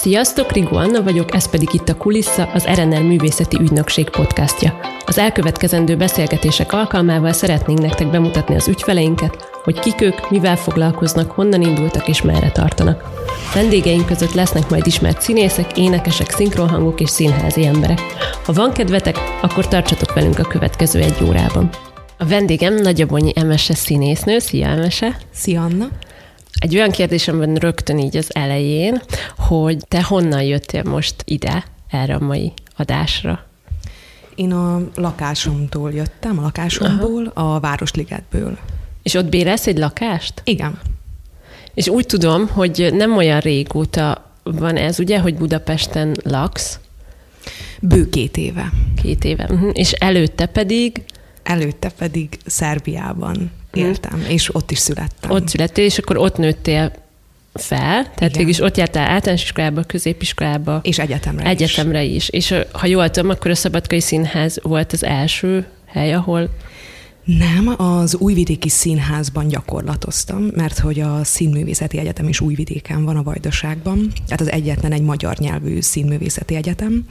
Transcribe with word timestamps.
Sziasztok, 0.00 0.52
Rigó 0.52 0.76
Anna 0.76 1.02
vagyok, 1.02 1.34
ez 1.34 1.50
pedig 1.50 1.68
itt 1.72 1.88
a 1.88 1.96
Kulissza, 1.96 2.50
az 2.54 2.66
RNR 2.66 3.02
Művészeti 3.02 3.56
Ügynökség 3.60 4.10
podcastja. 4.10 4.80
Az 5.06 5.18
elkövetkezendő 5.18 5.96
beszélgetések 5.96 6.72
alkalmával 6.72 7.32
szeretnénk 7.32 7.80
nektek 7.80 8.10
bemutatni 8.10 8.54
az 8.54 8.68
ügyfeleinket, 8.68 9.50
hogy 9.64 9.78
kik 9.78 10.00
ők, 10.00 10.30
mivel 10.30 10.56
foglalkoznak, 10.56 11.30
honnan 11.30 11.62
indultak 11.62 12.08
és 12.08 12.22
merre 12.22 12.50
tartanak. 12.50 13.02
Vendégeink 13.54 14.06
között 14.06 14.34
lesznek 14.34 14.70
majd 14.70 14.86
ismert 14.86 15.20
színészek, 15.20 15.78
énekesek, 15.78 16.30
szinkronhangok 16.30 17.00
és 17.00 17.10
színházi 17.10 17.66
emberek. 17.66 18.00
Ha 18.44 18.52
van 18.52 18.72
kedvetek, 18.72 19.16
akkor 19.40 19.68
tartsatok 19.68 20.14
velünk 20.14 20.38
a 20.38 20.48
következő 20.48 21.00
egy 21.00 21.24
órában. 21.28 21.70
A 22.18 22.26
vendégem 22.26 22.74
Nagyabonyi 22.74 23.32
Emese 23.34 23.74
színésznő. 23.74 24.38
Szia, 24.38 24.68
Emese! 24.68 25.16
Szia, 25.34 25.62
Anna! 25.62 25.88
Egy 26.58 26.74
olyan 26.74 26.90
kérdésem 26.90 27.38
van 27.38 27.54
rögtön 27.54 27.98
így 27.98 28.16
az 28.16 28.34
elején, 28.34 29.02
hogy 29.36 29.78
te 29.88 30.02
honnan 30.02 30.42
jöttél 30.42 30.82
most 30.82 31.14
ide, 31.24 31.64
erre 31.90 32.14
a 32.14 32.24
mai 32.24 32.52
adásra? 32.76 33.44
Én 34.34 34.52
a 34.52 34.80
lakásomtól 34.94 35.92
jöttem, 35.92 36.38
a 36.38 36.42
lakásomból, 36.42 37.32
Aha. 37.34 37.54
a 37.54 37.60
Városligetből. 37.60 38.58
És 39.02 39.14
ott 39.14 39.28
bérelsz 39.28 39.66
egy 39.66 39.78
lakást? 39.78 40.42
Igen. 40.44 40.78
És 41.74 41.88
úgy 41.88 42.06
tudom, 42.06 42.48
hogy 42.48 42.88
nem 42.92 43.16
olyan 43.16 43.40
régóta 43.40 44.30
van 44.42 44.76
ez, 44.76 44.98
ugye, 44.98 45.20
hogy 45.20 45.34
Budapesten 45.34 46.16
laksz? 46.22 46.78
Bő 47.80 48.08
két 48.08 48.36
éve. 48.36 48.72
Két 49.02 49.24
éve. 49.24 49.48
Uh-huh. 49.50 49.70
És 49.72 49.92
előtte 49.92 50.46
pedig? 50.46 51.02
Előtte 51.42 51.90
pedig 51.98 52.38
Szerbiában 52.46 53.50
éltem, 53.72 54.18
mm. 54.18 54.28
és 54.28 54.54
ott 54.54 54.70
is 54.70 54.78
születtem. 54.78 55.30
Ott 55.30 55.48
születtél, 55.48 55.84
és 55.84 55.98
akkor 55.98 56.16
ott 56.16 56.36
nőttél 56.36 56.92
fel, 57.54 58.12
tehát 58.14 58.36
végül 58.36 58.64
ott 58.64 58.76
jártál 58.76 59.08
általános 59.08 59.42
iskolába, 59.42 59.82
középiskolába. 59.82 60.80
És 60.82 60.98
egyetemre, 60.98 61.44
egyetemre 61.44 62.02
is. 62.02 62.28
is. 62.28 62.28
És 62.28 62.54
ha 62.72 62.86
jól 62.86 63.10
tudom, 63.10 63.30
akkor 63.30 63.50
a 63.50 63.54
Szabadkai 63.54 64.00
Színház 64.00 64.58
volt 64.62 64.92
az 64.92 65.04
első 65.04 65.66
hely, 65.86 66.14
ahol 66.14 66.50
nem, 67.24 67.74
az 67.80 68.16
Újvidéki 68.16 68.68
Színházban 68.68 69.48
gyakorlatoztam, 69.48 70.42
mert 70.56 70.78
hogy 70.78 71.00
a 71.00 71.24
Színművészeti 71.24 71.98
Egyetem 71.98 72.28
is 72.28 72.40
Újvidéken 72.40 73.04
van 73.04 73.16
a 73.16 73.22
Vajdaságban, 73.22 74.12
tehát 74.24 74.40
az 74.40 74.50
egyetlen 74.50 74.92
egy 74.92 75.02
magyar 75.02 75.36
nyelvű 75.36 75.80
színművészeti 75.80 76.54
egyetem. 76.54 77.04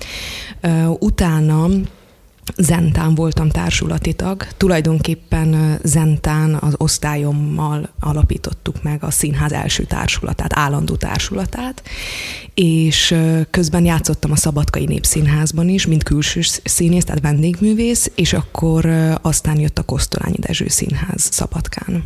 Utána 0.99 1.67
Zentán 2.57 3.15
voltam 3.15 3.49
társulati 3.49 4.13
tag. 4.13 4.47
Tulajdonképpen 4.57 5.79
Zentán 5.83 6.57
az 6.61 6.73
osztályommal 6.77 7.89
alapítottuk 7.99 8.83
meg 8.83 9.03
a 9.03 9.11
színház 9.11 9.51
első 9.51 9.83
társulatát, 9.83 10.51
állandó 10.57 10.95
társulatát, 10.95 11.83
és 12.53 13.15
közben 13.49 13.85
játszottam 13.85 14.31
a 14.31 14.35
Szabadkai 14.35 14.85
Népszínházban 14.85 15.69
is, 15.69 15.85
mint 15.85 16.03
külső 16.03 16.41
színész, 16.63 17.03
tehát 17.03 17.21
vendégművész, 17.21 18.11
és 18.15 18.33
akkor 18.33 18.85
aztán 19.21 19.59
jött 19.59 19.77
a 19.77 19.83
Kosztolányi 19.83 20.37
Dezső 20.39 20.67
Színház 20.67 21.29
Szabadkán. 21.31 22.03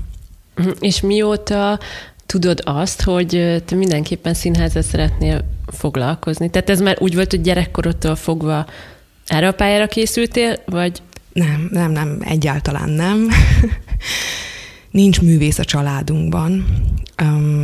Mhm. 0.55 0.69
És 0.79 1.01
mióta 1.01 1.79
tudod 2.25 2.61
azt, 2.65 3.01
hogy 3.01 3.61
te 3.65 3.75
mindenképpen 3.75 4.33
színházat 4.33 4.83
szeretnél 4.83 5.45
foglalkozni? 5.67 6.49
Tehát 6.49 6.69
ez 6.69 6.81
már 6.81 6.97
úgy 6.99 7.15
volt, 7.15 7.31
hogy 7.31 7.41
gyerekkorodtól 7.41 8.15
fogva 8.15 8.65
erre 9.27 9.47
a 9.47 9.51
pályára 9.53 9.87
készültél, 9.87 10.59
vagy? 10.65 11.01
Nem, 11.33 11.67
nem, 11.71 11.91
nem, 11.91 12.17
egyáltalán 12.21 12.89
nem. 12.89 13.27
Nincs 14.91 15.21
művész 15.21 15.59
a 15.59 15.65
családunkban, 15.65 16.65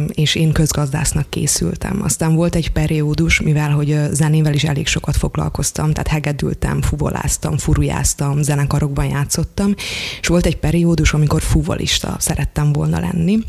és 0.08 0.36
én 0.36 0.52
közgazdásznak 0.52 1.30
készültem. 1.30 2.02
Aztán 2.04 2.36
volt 2.36 2.56
egy 2.56 2.72
periódus, 2.72 3.42
mivel 3.42 3.72
hogy 3.72 4.00
zenével 4.12 4.54
is 4.54 4.64
elég 4.64 4.88
sokat 4.88 5.18
foglalkoztam, 5.18 5.92
tehát 5.92 6.08
hegedültem, 6.08 6.82
fuvoláztam, 6.82 7.58
furujáztam, 7.58 8.42
zenekarokban 8.42 9.06
játszottam, 9.06 9.74
és 10.22 10.28
volt 10.28 10.46
egy 10.46 10.58
periódus, 10.58 11.14
amikor 11.14 11.42
fuvolista 11.42 12.16
szerettem 12.20 12.74
volna 12.74 13.00
lenni. 13.00 13.40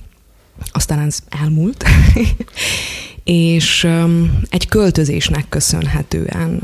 Aztán 0.73 0.99
ez 0.99 1.19
elmúlt, 1.43 1.85
és 3.25 3.89
egy 4.51 4.69
költözésnek 4.69 5.49
köszönhetően 5.49 6.61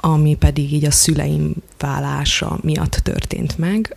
ami 0.00 0.34
pedig 0.34 0.72
így 0.72 0.84
a 0.84 0.90
szüleim 0.90 1.54
válása 1.78 2.58
miatt 2.62 2.90
történt 2.90 3.58
meg. 3.58 3.96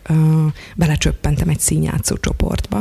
Belecsöppentem 0.76 1.50
egy 1.50 1.60
színjátszó 1.60 2.18
csoportba, 2.18 2.80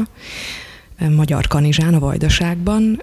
Magyar 1.10 1.47
Kanizsán, 1.47 1.94
a 1.94 1.99
Vajdaságban, 1.99 3.03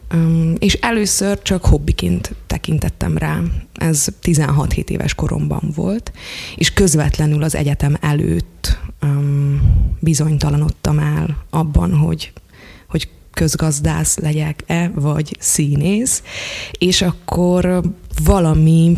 és 0.58 0.74
először 0.74 1.42
csak 1.42 1.66
hobbiként 1.66 2.36
tekintettem 2.48 3.18
rá. 3.18 3.42
Ez 3.74 4.08
16-7 4.24 4.90
éves 4.90 5.14
koromban 5.14 5.72
volt, 5.76 6.12
és 6.56 6.74
közvetlenül 6.74 7.44
az 7.44 7.56
egyetem 7.56 7.98
előtt 8.02 8.80
bizonytalanodtam 10.00 11.00
el 11.00 11.38
abban, 11.50 11.94
hogy, 11.94 12.34
hogy 12.90 13.10
közgazdász 13.34 14.18
legyek-e, 14.18 14.92
vagy 14.96 15.36
színész, 15.40 16.24
és 16.72 17.02
akkor 17.02 17.82
valami 18.24 18.98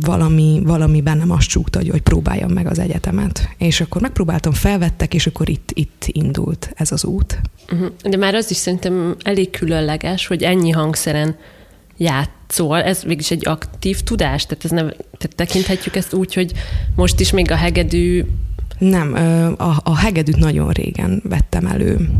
valami, 0.00 0.60
valami 0.64 1.00
bennem 1.00 1.30
azt 1.30 1.48
csúgta, 1.48 1.78
hogy, 1.78 1.88
hogy 1.88 2.00
próbáljam 2.00 2.50
meg 2.50 2.66
az 2.66 2.78
egyetemet. 2.78 3.48
És 3.58 3.80
akkor 3.80 4.00
megpróbáltam, 4.00 4.52
felvettek, 4.52 5.14
és 5.14 5.26
akkor 5.26 5.48
itt, 5.48 5.70
itt 5.74 6.04
indult 6.06 6.72
ez 6.74 6.92
az 6.92 7.04
út. 7.04 7.40
Uh-huh. 7.72 7.88
De 8.02 8.16
már 8.16 8.34
az 8.34 8.50
is 8.50 8.56
szerintem 8.56 9.16
elég 9.22 9.50
különleges, 9.50 10.26
hogy 10.26 10.42
ennyi 10.42 10.70
hangszeren 10.70 11.36
játszol, 11.96 12.82
ez 12.82 13.02
végig 13.02 13.26
egy 13.28 13.48
aktív 13.48 14.00
tudás, 14.00 14.46
tehát, 14.46 14.64
ez 14.64 14.70
nem, 14.70 14.88
tehát 14.88 15.36
tekinthetjük 15.36 15.96
ezt 15.96 16.12
úgy, 16.12 16.34
hogy 16.34 16.52
most 16.96 17.20
is 17.20 17.30
még 17.30 17.50
a 17.50 17.56
hegedű 17.56 18.24
nem, 18.82 19.14
a, 19.58 19.76
a 19.82 19.96
hegedűt 19.96 20.36
nagyon 20.36 20.70
régen 20.70 21.22
vettem 21.28 21.66
elő. 21.66 22.10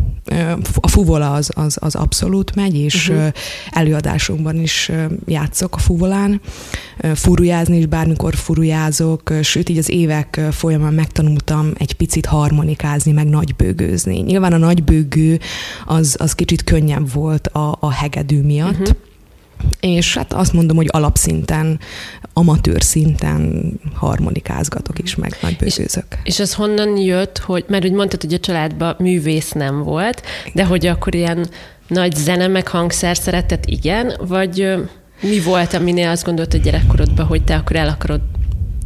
A 0.75 0.89
fuvola 0.89 1.33
az, 1.33 1.51
az, 1.55 1.77
az 1.81 1.95
abszolút 1.95 2.55
megy, 2.55 2.77
és 2.77 3.09
uh-huh. 3.09 3.27
előadásunkban 3.71 4.61
is 4.61 4.91
játszok 5.27 5.75
a 5.75 5.79
fuvolán. 5.79 6.41
Furujázni 7.15 7.77
is 7.77 7.87
bármikor 7.87 8.35
furujázok, 8.35 9.33
sőt 9.43 9.69
így 9.69 9.79
az 9.79 9.91
évek 9.91 10.41
folyamán 10.51 10.95
megtanultam 10.95 11.71
egy 11.79 11.93
picit 11.93 12.27
harmonikázni, 12.27 13.13
meg 13.13 13.29
nagybőgőzni. 13.29 14.19
Nyilván 14.19 14.53
a 14.53 14.57
nagybőgő 14.57 15.41
az, 15.87 16.17
az 16.19 16.33
kicsit 16.35 16.65
könnyebb 16.65 17.13
volt 17.13 17.47
a, 17.47 17.77
a 17.81 17.93
hegedű 17.93 18.41
miatt, 18.41 18.81
uh-huh 18.81 18.97
és 19.81 20.17
hát 20.17 20.33
azt 20.33 20.53
mondom, 20.53 20.77
hogy 20.77 20.89
alapszinten, 20.91 21.81
amatőr 22.33 22.83
szinten 22.83 23.73
harmonikázgatok 23.95 24.99
is, 24.99 25.15
meg 25.15 25.37
nagy 25.43 25.57
bőgőzök. 25.57 26.05
És, 26.09 26.19
és 26.23 26.41
az 26.41 26.55
honnan 26.55 26.97
jött, 26.97 27.39
hogy, 27.39 27.65
mert 27.69 27.85
úgy 27.85 27.93
mondtad, 27.93 28.21
hogy 28.21 28.35
a 28.35 28.39
családban 28.39 28.97
művész 28.99 29.51
nem 29.51 29.83
volt, 29.83 30.23
de 30.55 30.65
hogy 30.65 30.87
akkor 30.87 31.15
ilyen 31.15 31.47
nagy 31.87 32.15
zene 32.15 32.47
meg 32.47 32.69
hangszer 32.69 33.17
szeretett, 33.17 33.67
igen, 33.67 34.13
vagy 34.27 34.75
mi 35.21 35.41
volt, 35.41 35.75
aminél 35.75 36.09
azt 36.09 36.25
gondoltad 36.25 36.63
gyerekkorodban, 36.63 37.27
hogy 37.27 37.45
te 37.45 37.55
akkor 37.55 37.77
el 37.77 37.89
akarod 37.89 38.21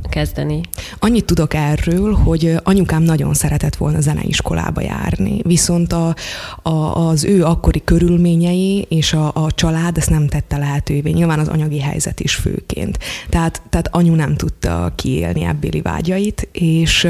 kezdeni? 0.09 0.61
Annyit 0.99 1.25
tudok 1.25 1.55
erről, 1.55 2.15
hogy 2.15 2.55
anyukám 2.63 3.03
nagyon 3.03 3.35
szeretett 3.35 3.77
volna 3.77 4.01
zeneiskolába 4.01 4.81
járni, 4.81 5.41
viszont 5.43 5.93
a, 5.93 6.15
a, 6.63 7.09
az 7.09 7.25
ő 7.25 7.45
akkori 7.45 7.85
körülményei 7.85 8.87
és 8.89 9.13
a, 9.13 9.31
a 9.35 9.53
család 9.53 9.97
ezt 9.97 10.11
nem 10.11 10.27
tette 10.27 10.57
lehetővé. 10.57 11.11
Nyilván 11.11 11.39
az 11.39 11.49
anyagi 11.49 11.81
helyzet 11.81 12.21
is 12.21 12.35
főként. 12.35 12.99
Tehát, 13.29 13.63
tehát 13.71 13.89
anyu 13.91 14.15
nem 14.15 14.37
tudta 14.37 14.93
kiélni 14.95 15.45
ebbéli 15.45 15.81
vágyait, 15.81 16.49
és 16.53 17.09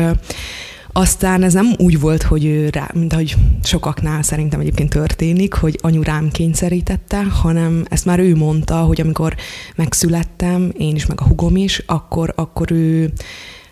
aztán 0.96 1.42
ez 1.42 1.52
nem 1.52 1.66
úgy 1.76 2.00
volt, 2.00 2.22
hogy 2.22 2.44
ő 2.44 2.68
rá, 2.68 2.90
mint 2.94 3.12
ahogy 3.12 3.36
sokaknál 3.62 4.22
szerintem 4.22 4.60
egyébként 4.60 4.90
történik, 4.90 5.54
hogy 5.54 5.78
anyu 5.82 6.02
rám 6.02 6.30
kényszerítette, 6.30 7.22
hanem 7.22 7.84
ezt 7.88 8.04
már 8.04 8.18
ő 8.18 8.36
mondta, 8.36 8.76
hogy 8.76 9.00
amikor 9.00 9.34
megszülettem, 9.74 10.72
én 10.78 10.94
is, 10.94 11.06
meg 11.06 11.20
a 11.20 11.24
hugom 11.24 11.56
is, 11.56 11.82
akkor, 11.86 12.32
akkor 12.36 12.70
ő 12.70 13.12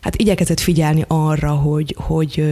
hát 0.04 0.16
igyekezett 0.16 0.60
figyelni 0.60 1.04
arra, 1.08 1.50
hogy, 1.50 1.96
hogy, 1.98 2.44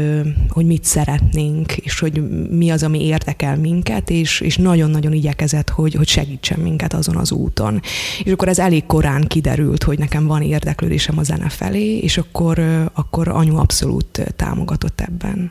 hogy 0.49 0.67
mit 0.67 0.85
szeretnénk, 0.85 1.77
és 1.77 1.99
hogy 1.99 2.23
mi 2.51 2.71
az, 2.71 2.83
ami 2.83 3.05
érdekel 3.05 3.57
minket, 3.57 4.11
és, 4.11 4.41
és 4.41 4.57
nagyon-nagyon 4.57 5.13
igyekezett, 5.13 5.69
hogy, 5.69 5.95
hogy 5.95 6.09
segítsen 6.09 6.61
minket 6.61 6.93
azon 6.95 7.17
az 7.17 7.33
úton. 7.33 7.81
És 8.25 8.33
akkor 8.33 8.49
ez 8.49 8.59
elég 8.59 8.87
korán 8.87 9.27
kiderült, 9.27 9.83
hogy 9.83 9.99
nekem 9.99 10.27
van 10.27 10.43
érdeklődésem 10.43 11.19
a 11.19 11.23
zene 11.23 11.49
felé, 11.49 11.99
és 11.99 12.19
akkor, 12.19 12.59
akkor 12.93 13.29
anyu 13.29 13.57
abszolút 13.57 14.35
támogatott 14.37 15.01
ebben. 15.01 15.51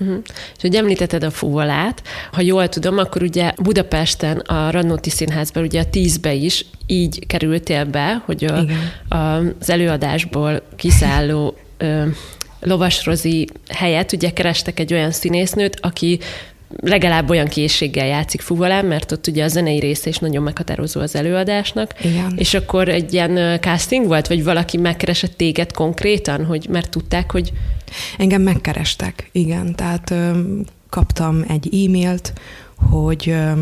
Uh-huh. 0.00 0.22
És 0.56 0.60
hogy 0.60 0.74
említetted 0.74 1.24
a 1.24 1.30
fuvolát, 1.30 2.02
ha 2.32 2.40
jól 2.40 2.68
tudom, 2.68 2.98
akkor 2.98 3.22
ugye 3.22 3.52
Budapesten 3.62 4.36
a 4.38 4.70
Radnóti 4.70 5.10
Színházban 5.10 5.62
ugye 5.62 5.80
a 5.80 5.90
tízbe 5.90 6.32
is 6.32 6.64
így 6.86 7.26
kerültél 7.26 7.84
be, 7.84 8.22
hogy 8.24 8.44
a, 8.44 8.64
a, 9.14 9.36
az 9.60 9.70
előadásból 9.70 10.62
kiszálló 10.76 11.56
ö, 11.78 12.06
Lovas 12.60 13.04
Rozi 13.04 13.48
helyett 13.68 14.12
ugye 14.12 14.30
kerestek 14.30 14.80
egy 14.80 14.92
olyan 14.92 15.10
színésznőt, 15.10 15.78
aki 15.80 16.20
legalább 16.76 17.30
olyan 17.30 17.46
készséggel 17.46 18.06
játszik 18.06 18.40
fuvolán, 18.40 18.84
mert 18.84 19.12
ott 19.12 19.26
ugye 19.26 19.44
a 19.44 19.48
zenei 19.48 19.78
része 19.78 20.08
is 20.08 20.18
nagyon 20.18 20.42
meghatározó 20.42 21.00
az 21.00 21.14
előadásnak. 21.14 21.94
Igen. 22.04 22.32
És 22.36 22.54
akkor 22.54 22.88
egy 22.88 23.12
ilyen 23.12 23.60
casting 23.60 24.06
volt, 24.06 24.26
vagy 24.26 24.44
valaki 24.44 24.76
megkeresett 24.76 25.36
téged 25.36 25.72
konkrétan, 25.72 26.44
hogy 26.44 26.66
mert 26.70 26.90
tudták, 26.90 27.32
hogy... 27.32 27.52
Engem 28.18 28.42
megkerestek, 28.42 29.28
igen. 29.32 29.74
Tehát 29.74 30.10
ö, 30.10 30.40
kaptam 30.88 31.44
egy 31.48 31.84
e-mailt, 31.84 32.32
hogy 32.90 33.28
ö, 33.28 33.52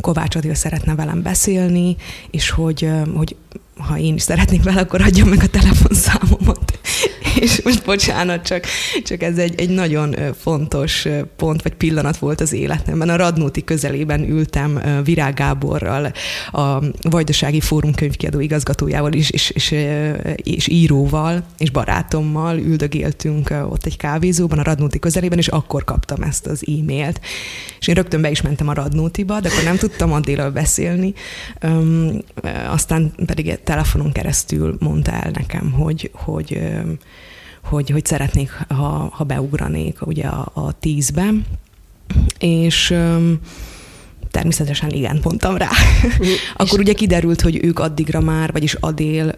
Kovács 0.00 0.36
Adil 0.36 0.54
szeretne 0.54 0.94
velem 0.94 1.22
beszélni, 1.22 1.96
és 2.30 2.50
hogy, 2.50 2.84
ö, 2.84 3.02
hogy 3.16 3.36
ha 3.78 3.98
én 3.98 4.14
is 4.14 4.22
szeretnék 4.22 4.62
vele, 4.62 4.80
akkor 4.80 5.00
adjam 5.00 5.28
meg 5.28 5.42
a 5.42 5.46
telefonszámomat. 5.46 6.77
És 7.40 7.62
most 7.62 7.84
bocsánat, 7.84 8.42
csak, 8.42 8.64
csak 9.04 9.22
ez 9.22 9.38
egy, 9.38 9.60
egy 9.60 9.70
nagyon 9.70 10.14
fontos 10.38 11.06
pont 11.36 11.62
vagy 11.62 11.74
pillanat 11.74 12.16
volt 12.16 12.40
az 12.40 12.52
életemben. 12.52 13.08
A 13.08 13.16
Radnóti 13.16 13.64
közelében 13.64 14.28
ültem 14.28 14.80
Virág 15.04 15.34
Gáborral, 15.34 16.12
a 16.52 16.78
Vajdasági 17.00 17.60
Fórum 17.60 17.94
könyvkiadó 17.94 18.40
igazgatójával 18.40 19.12
is, 19.12 19.30
és, 19.30 19.50
és, 19.50 19.74
és 20.34 20.68
íróval, 20.68 21.44
és 21.58 21.70
barátommal 21.70 22.58
üldögéltünk 22.58 23.54
ott 23.70 23.86
egy 23.86 23.96
kávézóban 23.96 24.58
a 24.58 24.62
Radnóti 24.62 24.98
közelében, 24.98 25.38
és 25.38 25.48
akkor 25.48 25.84
kaptam 25.84 26.22
ezt 26.22 26.46
az 26.46 26.64
e-mailt. 26.66 27.20
És 27.78 27.86
én 27.86 27.94
rögtön 27.94 28.20
be 28.20 28.30
is 28.30 28.42
mentem 28.42 28.68
a 28.68 28.74
Radnótiba, 28.74 29.40
de 29.40 29.48
akkor 29.48 29.64
nem 29.64 29.76
tudtam 29.76 30.12
addilag 30.12 30.52
beszélni. 30.52 31.14
Aztán 32.68 33.12
pedig 33.26 33.58
telefonon 33.64 34.12
keresztül 34.12 34.76
mondta 34.80 35.12
el 35.12 35.30
nekem, 35.34 35.72
hogy, 35.72 36.10
hogy, 36.12 36.60
hogy, 37.68 37.90
hogy 37.90 38.04
szeretnék, 38.04 38.50
ha, 38.68 39.10
ha 39.12 39.24
beugranék 39.24 40.06
ugye 40.06 40.26
a, 40.26 40.50
a 40.54 40.72
tízbe, 40.72 41.30
és 42.38 42.94
természetesen 44.30 44.90
igen, 44.90 45.20
mondtam 45.22 45.56
rá. 45.56 45.68
Akkor 46.56 46.78
ugye 46.78 46.92
kiderült, 46.92 47.40
hogy 47.40 47.64
ők 47.64 47.78
addigra 47.78 48.20
már, 48.20 48.52
vagyis 48.52 48.74
Adél 48.74 49.34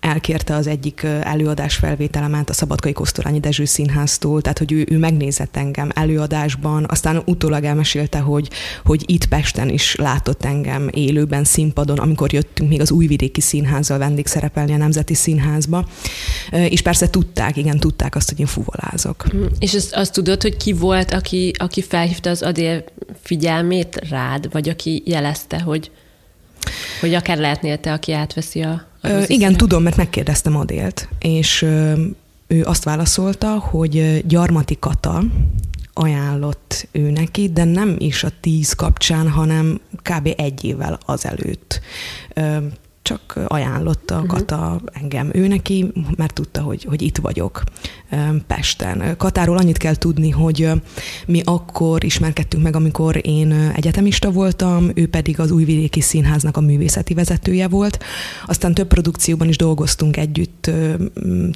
elkérte 0.00 0.54
az 0.54 0.66
egyik 0.66 1.02
előadás 1.02 1.74
felvételemet 1.74 2.50
a 2.50 2.52
Szabadkai 2.52 2.92
Kosztolányi 2.92 3.40
Dezső 3.40 3.64
Színháztól, 3.64 4.40
tehát 4.40 4.58
hogy 4.58 4.72
ő, 4.72 4.86
ő 4.90 4.98
megnézett 4.98 5.56
engem 5.56 5.90
előadásban, 5.94 6.86
aztán 6.88 7.22
utólag 7.24 7.64
elmesélte, 7.64 8.18
hogy, 8.18 8.50
hogy 8.84 9.02
itt 9.06 9.26
Pesten 9.26 9.68
is 9.68 9.94
látott 9.94 10.44
engem 10.44 10.88
élőben 10.92 11.44
színpadon, 11.44 11.98
amikor 11.98 12.32
jöttünk 12.32 12.70
még 12.70 12.80
az 12.80 12.90
Újvidéki 12.90 13.40
Színházzal 13.40 13.98
vendégszerepelni 13.98 14.72
a 14.72 14.76
Nemzeti 14.76 15.14
Színházba, 15.14 15.88
és 16.50 16.82
persze 16.82 17.10
tudták, 17.10 17.56
igen, 17.56 17.78
tudták 17.78 18.14
azt, 18.14 18.28
hogy 18.28 18.40
én 18.40 18.46
fuvolázok. 18.46 19.26
Hm, 19.30 19.44
és 19.58 19.74
azt, 19.74 19.94
azt 19.94 20.12
tudod, 20.12 20.42
hogy 20.42 20.56
ki 20.56 20.72
volt, 20.72 21.12
aki, 21.12 21.52
aki 21.58 21.82
felhívta 21.82 22.30
az 22.30 22.42
Adél 22.42 22.84
figyelmét 23.22 24.00
rád, 24.08 24.52
vagy 24.52 24.68
aki 24.68 25.02
jelezte, 25.06 25.60
hogy 25.60 25.90
hogy 27.00 27.14
akár 27.14 27.38
lehetnél 27.38 27.80
te, 27.80 27.92
aki 27.92 28.12
átveszi 28.12 28.62
a... 28.62 28.86
Ö, 29.00 29.22
igen, 29.26 29.56
tudom, 29.56 29.82
mert 29.82 29.96
megkérdeztem 29.96 30.56
Adélt, 30.56 31.08
és 31.18 31.62
ö, 31.62 31.92
ő 32.46 32.64
azt 32.64 32.84
válaszolta, 32.84 33.48
hogy 33.58 34.22
Gyarmati 34.26 34.76
Kata 34.78 35.22
ajánlott 35.92 36.88
ő 36.92 37.10
neki, 37.10 37.48
de 37.52 37.64
nem 37.64 37.96
is 37.98 38.24
a 38.24 38.30
tíz 38.40 38.72
kapcsán, 38.72 39.28
hanem 39.28 39.80
kb. 40.02 40.34
egy 40.36 40.64
évvel 40.64 40.98
azelőtt 41.06 41.80
csak 43.02 43.38
ajánlotta 43.46 44.14
uh-huh. 44.14 44.28
Kata 44.28 44.80
engem 44.92 45.30
ő 45.32 45.46
neki, 45.46 45.92
mert 46.16 46.32
tudta, 46.34 46.60
hogy, 46.60 46.84
hogy 46.84 47.02
itt 47.02 47.16
vagyok 47.16 47.62
Pesten. 48.46 49.16
Katáról 49.16 49.56
annyit 49.56 49.76
kell 49.76 49.94
tudni, 49.94 50.30
hogy 50.30 50.70
mi 51.26 51.40
akkor 51.44 52.04
ismerkedtünk 52.04 52.62
meg, 52.62 52.76
amikor 52.76 53.26
én 53.26 53.52
egyetemista 53.52 54.30
voltam, 54.30 54.90
ő 54.94 55.08
pedig 55.08 55.40
az 55.40 55.50
Újvidéki 55.50 56.00
Színháznak 56.00 56.56
a 56.56 56.60
művészeti 56.60 57.14
vezetője 57.14 57.68
volt. 57.68 57.98
Aztán 58.46 58.74
több 58.74 58.88
produkcióban 58.88 59.48
is 59.48 59.56
dolgoztunk 59.56 60.16
együtt, 60.16 60.70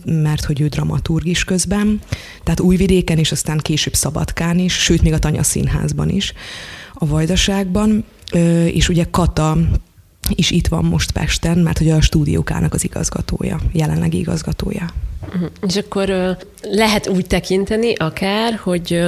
mert 0.04 0.44
hogy 0.44 0.60
ő 0.60 0.66
dramaturg 0.66 1.26
is 1.26 1.44
közben. 1.44 2.00
Tehát 2.42 2.60
Újvidéken 2.60 3.18
és 3.18 3.32
aztán 3.32 3.58
később 3.58 3.94
Szabadkán 3.94 4.58
is, 4.58 4.72
sőt 4.72 5.02
még 5.02 5.12
a 5.12 5.18
Tanya 5.18 5.42
Színházban 5.42 6.08
is, 6.08 6.32
a 6.94 7.06
Vajdaságban. 7.06 8.04
És 8.66 8.88
ugye 8.88 9.04
Kata 9.10 9.58
is 10.36 10.50
itt 10.50 10.66
van 10.66 10.84
most 10.84 11.10
Pesten, 11.10 11.58
mert 11.58 11.78
hogy 11.78 11.90
a 11.90 12.00
stúdiókának 12.00 12.74
az 12.74 12.84
igazgatója, 12.84 13.60
jelenlegi 13.72 14.18
igazgatója. 14.18 14.86
Uh-huh. 15.26 15.50
És 15.66 15.76
akkor 15.76 16.36
lehet 16.62 17.08
úgy 17.08 17.26
tekinteni 17.26 17.94
akár, 17.94 18.54
hogy 18.54 19.00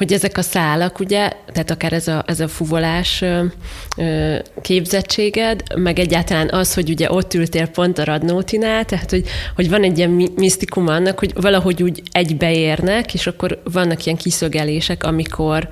hogy 0.00 0.12
ezek 0.12 0.38
a 0.38 0.42
szálak, 0.42 0.98
ugye, 0.98 1.32
tehát 1.52 1.70
akár 1.70 1.92
ez 1.92 2.08
a, 2.08 2.22
ez 2.26 2.40
a 2.40 2.48
fuvolás 2.48 3.24
képzettséged, 4.60 5.62
meg 5.76 5.98
egyáltalán 5.98 6.48
az, 6.50 6.74
hogy 6.74 6.90
ugye 6.90 7.12
ott 7.12 7.34
ültél 7.34 7.66
pont 7.66 7.98
a 7.98 8.04
Radnótinál, 8.04 8.84
tehát 8.84 9.10
hogy, 9.10 9.24
hogy 9.54 9.68
van 9.68 9.82
egy 9.82 9.98
ilyen 9.98 10.30
misztikum 10.36 10.86
annak, 10.86 11.18
hogy 11.18 11.32
valahogy 11.34 11.82
úgy 11.82 12.02
egybeérnek, 12.10 13.14
és 13.14 13.26
akkor 13.26 13.62
vannak 13.72 14.04
ilyen 14.04 14.18
kiszögelések, 14.18 15.04
amikor 15.04 15.68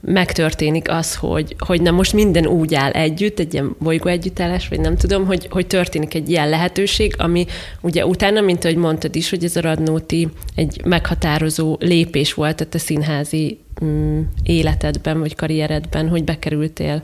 megtörténik 0.00 0.90
az, 0.90 1.16
hogy, 1.16 1.56
hogy 1.58 1.82
na 1.82 1.90
most 1.90 2.12
minden 2.12 2.46
úgy 2.46 2.74
áll 2.74 2.90
együtt, 2.90 3.38
egy 3.38 3.52
ilyen 3.52 3.76
bolygó 3.78 4.08
együttállás, 4.08 4.68
vagy 4.68 4.80
nem 4.80 4.96
tudom, 4.96 5.26
hogy, 5.26 5.46
hogy 5.50 5.66
történik 5.66 6.14
egy 6.14 6.30
ilyen 6.30 6.48
lehetőség, 6.48 7.14
ami 7.18 7.46
ugye 7.80 8.06
utána, 8.06 8.40
mint 8.40 8.64
ahogy 8.64 8.76
mondtad 8.76 9.16
is, 9.16 9.30
hogy 9.30 9.44
ez 9.44 9.56
a 9.56 9.60
Radnóti 9.60 10.28
egy 10.54 10.80
meghatározó 10.84 11.76
lépés 11.80 12.34
volt 12.34 12.60
a 12.60 12.66
te 12.66 12.78
színházi 12.78 13.58
mm, 13.84 14.20
életedben, 14.42 15.18
vagy 15.20 15.34
karrieredben, 15.34 16.08
hogy 16.08 16.24
bekerültél 16.24 17.02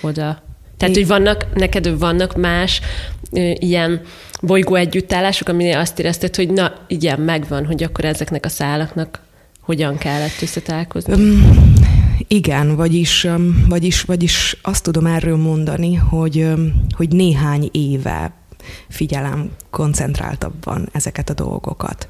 oda. 0.00 0.42
Tehát, 0.76 0.96
hogy 0.96 1.06
vannak, 1.06 1.46
neked 1.54 1.98
vannak 1.98 2.36
más 2.36 2.80
ilyen 3.54 4.00
bolygó 4.40 4.74
együttállások, 4.74 5.48
aminél 5.48 5.78
azt 5.78 5.98
érezted, 5.98 6.36
hogy 6.36 6.50
na, 6.50 6.72
igen, 6.86 7.20
megvan, 7.20 7.66
hogy 7.66 7.82
akkor 7.82 8.04
ezeknek 8.04 8.44
a 8.44 8.48
szálaknak 8.48 9.20
hogyan 9.60 9.98
kellett 9.98 10.42
összetalálkozni? 10.42 11.12
Um, 11.14 11.72
igen, 12.28 12.76
vagyis, 12.76 13.26
vagyis, 13.68 14.02
vagyis 14.02 14.56
azt 14.62 14.82
tudom 14.82 15.06
erről 15.06 15.36
mondani, 15.36 15.94
hogy, 15.94 16.48
hogy 16.96 17.08
néhány 17.08 17.68
éve 17.72 18.32
figyelem 18.88 19.50
koncentráltabban 19.70 20.88
ezeket 20.92 21.30
a 21.30 21.34
dolgokat. 21.34 22.06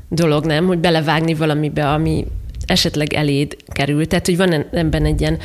dolog, 0.08 0.44
nem, 0.44 0.66
hogy 0.66 0.78
belevágni 0.78 1.34
valamibe, 1.34 1.90
ami 1.90 2.26
esetleg 2.66 3.12
eléd 3.12 3.56
kerül. 3.66 4.06
Tehát, 4.06 4.26
hogy 4.26 4.36
van 4.36 4.66
ebben 4.72 5.04
egy 5.04 5.20
ilyen 5.20 5.38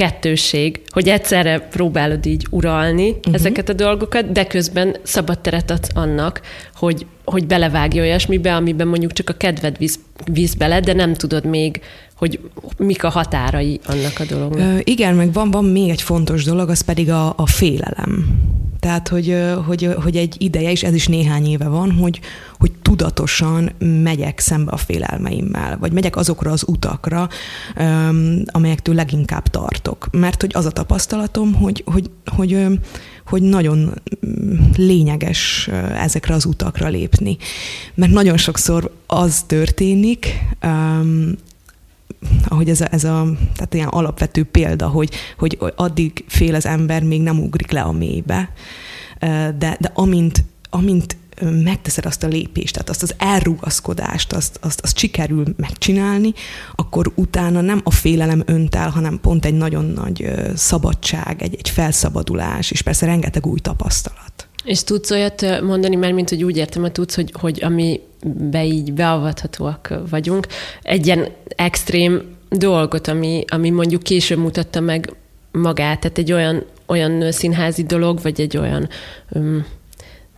kettősség, 0.00 0.80
hogy 0.88 1.08
egyszerre 1.08 1.58
próbálod 1.58 2.26
így 2.26 2.46
uralni 2.50 3.10
uh-huh. 3.10 3.34
ezeket 3.34 3.68
a 3.68 3.72
dolgokat, 3.72 4.32
de 4.32 4.46
közben 4.46 4.96
szabad 5.02 5.38
teret 5.38 5.70
adsz 5.70 5.88
annak, 5.94 6.40
hogy, 6.74 7.06
hogy 7.24 7.46
belevágj 7.46 8.00
olyasmibe, 8.00 8.54
amiben 8.54 8.88
mondjuk 8.88 9.12
csak 9.12 9.28
a 9.28 9.32
kedved 9.32 9.78
víz, 9.78 9.98
víz 10.32 10.54
bele, 10.54 10.80
de 10.80 10.92
nem 10.92 11.14
tudod 11.14 11.44
még, 11.44 11.80
hogy 12.14 12.40
mik 12.76 13.04
a 13.04 13.08
határai 13.08 13.80
annak 13.86 14.18
a 14.18 14.24
dolognak. 14.24 14.60
Ö, 14.60 14.78
igen, 14.84 15.14
meg 15.14 15.32
van, 15.32 15.50
van 15.50 15.64
még 15.64 15.88
egy 15.88 16.02
fontos 16.02 16.44
dolog, 16.44 16.68
az 16.68 16.80
pedig 16.80 17.10
a, 17.10 17.32
a 17.36 17.46
félelem. 17.46 18.40
Tehát, 18.80 19.08
hogy, 19.08 19.36
hogy, 19.66 19.94
hogy 20.02 20.16
egy 20.16 20.34
ideje, 20.38 20.70
és 20.70 20.82
ez 20.82 20.94
is 20.94 21.06
néhány 21.06 21.46
éve 21.46 21.68
van, 21.68 21.92
hogy, 21.92 22.20
hogy 22.58 22.72
tudatosan 22.82 23.72
megyek 23.78 24.38
szembe 24.38 24.70
a 24.70 24.76
félelmeimmel, 24.76 25.78
vagy 25.78 25.92
megyek 25.92 26.16
azokra 26.16 26.50
az 26.50 26.64
utakra, 26.66 27.28
amelyektől 28.46 28.94
leginkább 28.94 29.48
tartok. 29.48 29.89
Mert 30.10 30.40
hogy 30.40 30.50
az 30.54 30.66
a 30.66 30.70
tapasztalatom, 30.70 31.54
hogy, 31.54 31.82
hogy, 31.86 32.10
hogy, 32.24 32.66
hogy 33.26 33.42
nagyon 33.42 33.94
mm, 34.26 34.58
lényeges 34.76 35.68
ezekre 35.94 36.34
az 36.34 36.44
utakra 36.44 36.88
lépni. 36.88 37.36
Mert 37.94 38.12
nagyon 38.12 38.36
sokszor 38.36 38.94
az 39.06 39.42
történik, 39.46 40.38
ahogy 42.48 42.68
ez 42.68 42.80
a, 42.80 42.86
ez 42.90 43.04
a 43.04 43.26
tehát 43.54 43.74
ilyen 43.74 43.88
alapvető 43.88 44.44
példa, 44.44 44.88
hogy, 44.88 45.10
hogy 45.38 45.58
addig 45.76 46.24
fél 46.28 46.54
az 46.54 46.66
ember, 46.66 47.02
még 47.02 47.22
nem 47.22 47.38
ugrik 47.38 47.70
le 47.70 47.80
a 47.80 47.92
mélybe, 47.92 48.52
de, 49.58 49.76
de 49.80 49.90
amint, 49.94 50.44
amint 50.70 51.16
megteszed 51.40 52.06
azt 52.06 52.22
a 52.22 52.26
lépést, 52.26 52.72
tehát 52.72 52.88
azt 52.88 53.02
az 53.02 53.14
elrugaszkodást, 53.18 54.32
azt, 54.32 54.58
azt, 54.62 54.80
azt 54.80 54.98
sikerül 54.98 55.44
megcsinálni, 55.56 56.32
akkor 56.74 57.12
utána 57.14 57.60
nem 57.60 57.80
a 57.84 57.90
félelem 57.90 58.42
önt 58.46 58.74
el, 58.74 58.90
hanem 58.90 59.20
pont 59.20 59.44
egy 59.44 59.54
nagyon 59.54 59.84
nagy 59.84 60.30
szabadság, 60.54 61.42
egy, 61.42 61.54
egy 61.58 61.68
felszabadulás, 61.68 62.70
és 62.70 62.82
persze 62.82 63.06
rengeteg 63.06 63.46
új 63.46 63.58
tapasztalat. 63.58 64.48
És 64.64 64.84
tudsz 64.84 65.10
olyat 65.10 65.60
mondani, 65.62 65.96
mert 65.96 66.14
mint 66.14 66.28
hogy 66.28 66.44
úgy 66.44 66.56
értem, 66.56 66.82
hogy 66.82 66.92
tudsz, 66.92 67.14
hogy, 67.14 67.32
hogy 67.40 67.64
ami 67.64 68.00
be 68.50 68.64
így 68.64 68.92
beavathatóak 68.92 69.94
vagyunk, 70.10 70.46
egy 70.82 71.06
ilyen 71.06 71.28
extrém 71.56 72.22
dolgot, 72.48 73.08
ami, 73.08 73.44
ami 73.48 73.70
mondjuk 73.70 74.02
később 74.02 74.38
mutatta 74.38 74.80
meg 74.80 75.14
magát, 75.52 76.00
tehát 76.00 76.18
egy 76.18 76.32
olyan, 76.32 76.64
olyan 76.86 77.32
színházi 77.32 77.82
dolog, 77.82 78.20
vagy 78.22 78.40
egy 78.40 78.56
olyan 78.56 78.88
um, 79.30 79.66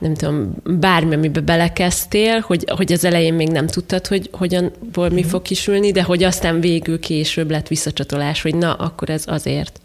nem 0.03 0.15
tudom, 0.15 0.55
bármi, 0.65 1.15
amibe 1.15 1.41
belekezdtél, 1.41 2.39
hogy, 2.39 2.65
hogy 2.77 2.93
az 2.93 3.05
elején 3.05 3.35
még 3.35 3.49
nem 3.49 3.67
tudtad, 3.67 4.07
hogy 4.07 4.29
hogyan, 4.33 4.73
mi 4.95 5.09
mhm. 5.09 5.29
fog 5.29 5.43
kisülni, 5.43 5.91
de 5.93 6.03
hogy 6.03 6.23
aztán 6.23 6.61
végül 6.61 7.01
később 7.01 7.51
lett 7.51 7.69
visszacsatolás, 7.69 8.43
hogy 8.43 8.55
na, 8.55 8.73
akkor 8.73 9.11
ez 9.11 9.25
azért. 9.27 9.81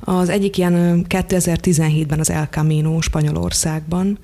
Az 0.00 0.28
egyik 0.28 0.58
ilyen 0.58 1.06
2017-ben 1.08 2.20
az 2.20 2.30
El 2.30 2.48
Camino 2.50 3.00
Spanyolországban, 3.00 4.18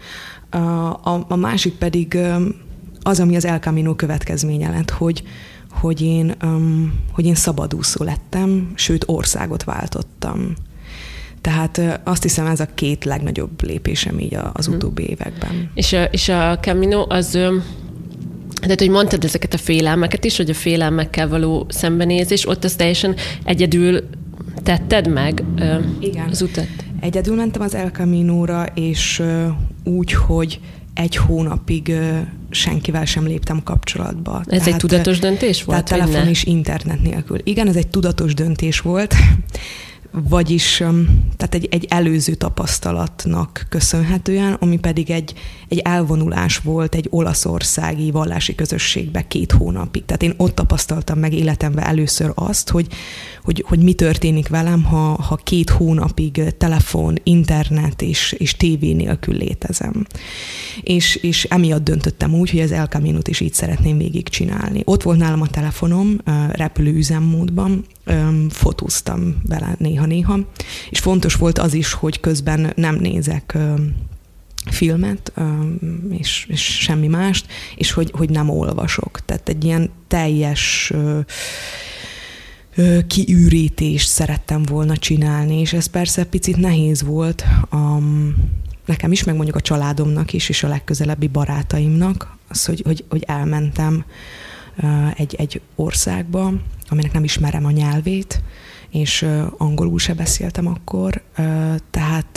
a, 0.50 1.14
a, 1.28 1.36
másik 1.36 1.74
pedig 1.74 2.18
az, 3.02 3.20
ami 3.20 3.36
az 3.36 3.44
El 3.44 3.58
Camino 3.58 3.94
következménye 3.94 4.70
lett, 4.70 4.90
hogy, 4.90 5.22
hogy 5.70 6.00
én, 6.00 6.34
hogy 7.12 7.26
én 7.26 7.34
szabadúszó 7.34 8.04
lettem, 8.04 8.72
sőt 8.74 9.04
országot 9.06 9.64
váltottam. 9.64 10.54
Tehát 11.40 12.00
azt 12.04 12.22
hiszem 12.22 12.46
ez 12.46 12.60
a 12.60 12.66
két 12.74 13.04
legnagyobb 13.04 13.62
lépésem 13.62 14.18
így 14.18 14.38
az 14.52 14.66
hmm. 14.66 14.74
utóbbi 14.74 15.08
években. 15.08 15.70
És 15.74 15.92
a, 15.92 16.04
és 16.04 16.28
a 16.28 16.58
Camino 16.60 17.04
az 17.08 17.38
tehát, 18.60 18.78
hogy 18.78 18.90
mondtad 18.90 19.24
ezeket 19.24 19.54
a 19.54 19.58
félelmeket 19.58 20.24
is, 20.24 20.36
hogy 20.36 20.50
a 20.50 20.54
félelmekkel 20.54 21.28
való 21.28 21.66
szembenézés, 21.68 22.48
ott 22.48 22.64
az 22.64 22.74
teljesen 22.74 23.14
egyedül 23.44 24.08
tetted 24.62 25.08
meg 25.08 25.44
Igen. 26.00 26.28
az 26.28 26.42
utat? 26.42 26.68
Egyedül 27.00 27.34
mentem 27.34 27.62
az 27.62 27.74
El 27.74 27.90
Camino-ra, 27.90 28.66
és 28.74 29.22
úgy, 29.84 30.12
hogy 30.12 30.60
egy 30.94 31.16
hónapig 31.16 31.92
senkivel 32.50 33.04
sem 33.04 33.26
léptem 33.26 33.62
kapcsolatba. 33.62 34.36
Ez 34.38 34.44
tehát, 34.46 34.66
egy 34.66 34.76
tudatos 34.76 35.18
döntés 35.18 35.64
volt? 35.64 35.84
Tehát 35.84 36.04
telefon 36.04 36.28
és 36.28 36.44
internet 36.44 37.02
nélkül. 37.02 37.38
Igen, 37.44 37.68
ez 37.68 37.76
egy 37.76 37.88
tudatos 37.88 38.34
döntés 38.34 38.80
volt 38.80 39.14
vagyis 40.12 40.76
tehát 41.36 41.54
egy, 41.54 41.68
egy 41.70 41.86
előző 41.88 42.34
tapasztalatnak 42.34 43.66
köszönhetően, 43.68 44.52
ami 44.52 44.78
pedig 44.78 45.10
egy, 45.10 45.34
egy 45.68 45.78
elvonulás 45.78 46.58
volt 46.58 46.94
egy 46.94 47.06
olaszországi 47.10 48.10
vallási 48.10 48.54
közösségbe 48.54 49.26
két 49.26 49.52
hónapig. 49.52 50.04
Tehát 50.04 50.22
én 50.22 50.34
ott 50.36 50.54
tapasztaltam 50.54 51.18
meg 51.18 51.32
életemben 51.32 51.84
először 51.84 52.32
azt, 52.34 52.70
hogy, 52.70 52.86
hogy, 53.42 53.64
hogy 53.68 53.78
mi 53.78 53.92
történik 53.92 54.48
velem, 54.48 54.84
ha, 54.84 55.22
ha 55.22 55.36
két 55.36 55.70
hónapig 55.70 56.54
telefon, 56.58 57.18
internet 57.22 58.02
és, 58.02 58.32
és 58.38 58.56
tévé 58.56 58.92
nélkül 58.92 59.34
létezem. 59.34 60.06
És, 60.82 61.14
és 61.14 61.44
emiatt 61.44 61.84
döntöttem 61.84 62.34
úgy, 62.34 62.50
hogy 62.50 62.60
az 62.60 62.72
El 62.72 62.86
Camino-t 62.86 63.28
is 63.28 63.40
így 63.40 63.54
szeretném 63.54 63.98
végigcsinálni. 63.98 64.82
Ott 64.84 65.02
volt 65.02 65.18
nálam 65.18 65.40
a 65.40 65.46
telefonom 65.46 66.16
repülő 66.52 66.92
üzemmódban, 66.92 67.84
fotóztam 68.48 69.36
vele 69.48 69.76
néha-néha, 70.06 70.38
és 70.90 70.98
fontos 70.98 71.34
volt 71.34 71.58
az 71.58 71.74
is, 71.74 71.92
hogy 71.92 72.20
közben 72.20 72.72
nem 72.76 72.94
nézek 72.94 73.58
filmet, 74.70 75.32
és, 76.10 76.46
és 76.48 76.62
semmi 76.62 77.06
mást, 77.06 77.46
és 77.76 77.92
hogy, 77.92 78.10
hogy 78.16 78.30
nem 78.30 78.48
olvasok. 78.48 79.20
Tehát 79.24 79.48
egy 79.48 79.64
ilyen 79.64 79.90
teljes 80.08 80.92
kiürítést 83.06 84.08
szerettem 84.08 84.62
volna 84.62 84.96
csinálni, 84.96 85.60
és 85.60 85.72
ez 85.72 85.86
persze 85.86 86.24
picit 86.24 86.56
nehéz 86.56 87.02
volt 87.02 87.44
um, 87.72 88.34
nekem 88.86 89.12
is, 89.12 89.24
meg 89.24 89.34
mondjuk 89.34 89.56
a 89.56 89.60
családomnak 89.60 90.32
is, 90.32 90.48
és 90.48 90.62
a 90.62 90.68
legközelebbi 90.68 91.28
barátaimnak, 91.28 92.36
az, 92.48 92.64
hogy, 92.64 92.82
hogy, 92.84 93.04
hogy 93.08 93.24
elmentem 93.26 94.04
egy, 95.16 95.34
egy 95.34 95.60
országba, 95.74 96.52
aminek 96.88 97.12
nem 97.12 97.24
ismerem 97.24 97.64
a 97.64 97.70
nyelvét, 97.70 98.42
és 98.90 99.26
angolul 99.56 99.98
se 99.98 100.14
beszéltem 100.14 100.66
akkor, 100.66 101.22
tehát, 101.90 102.30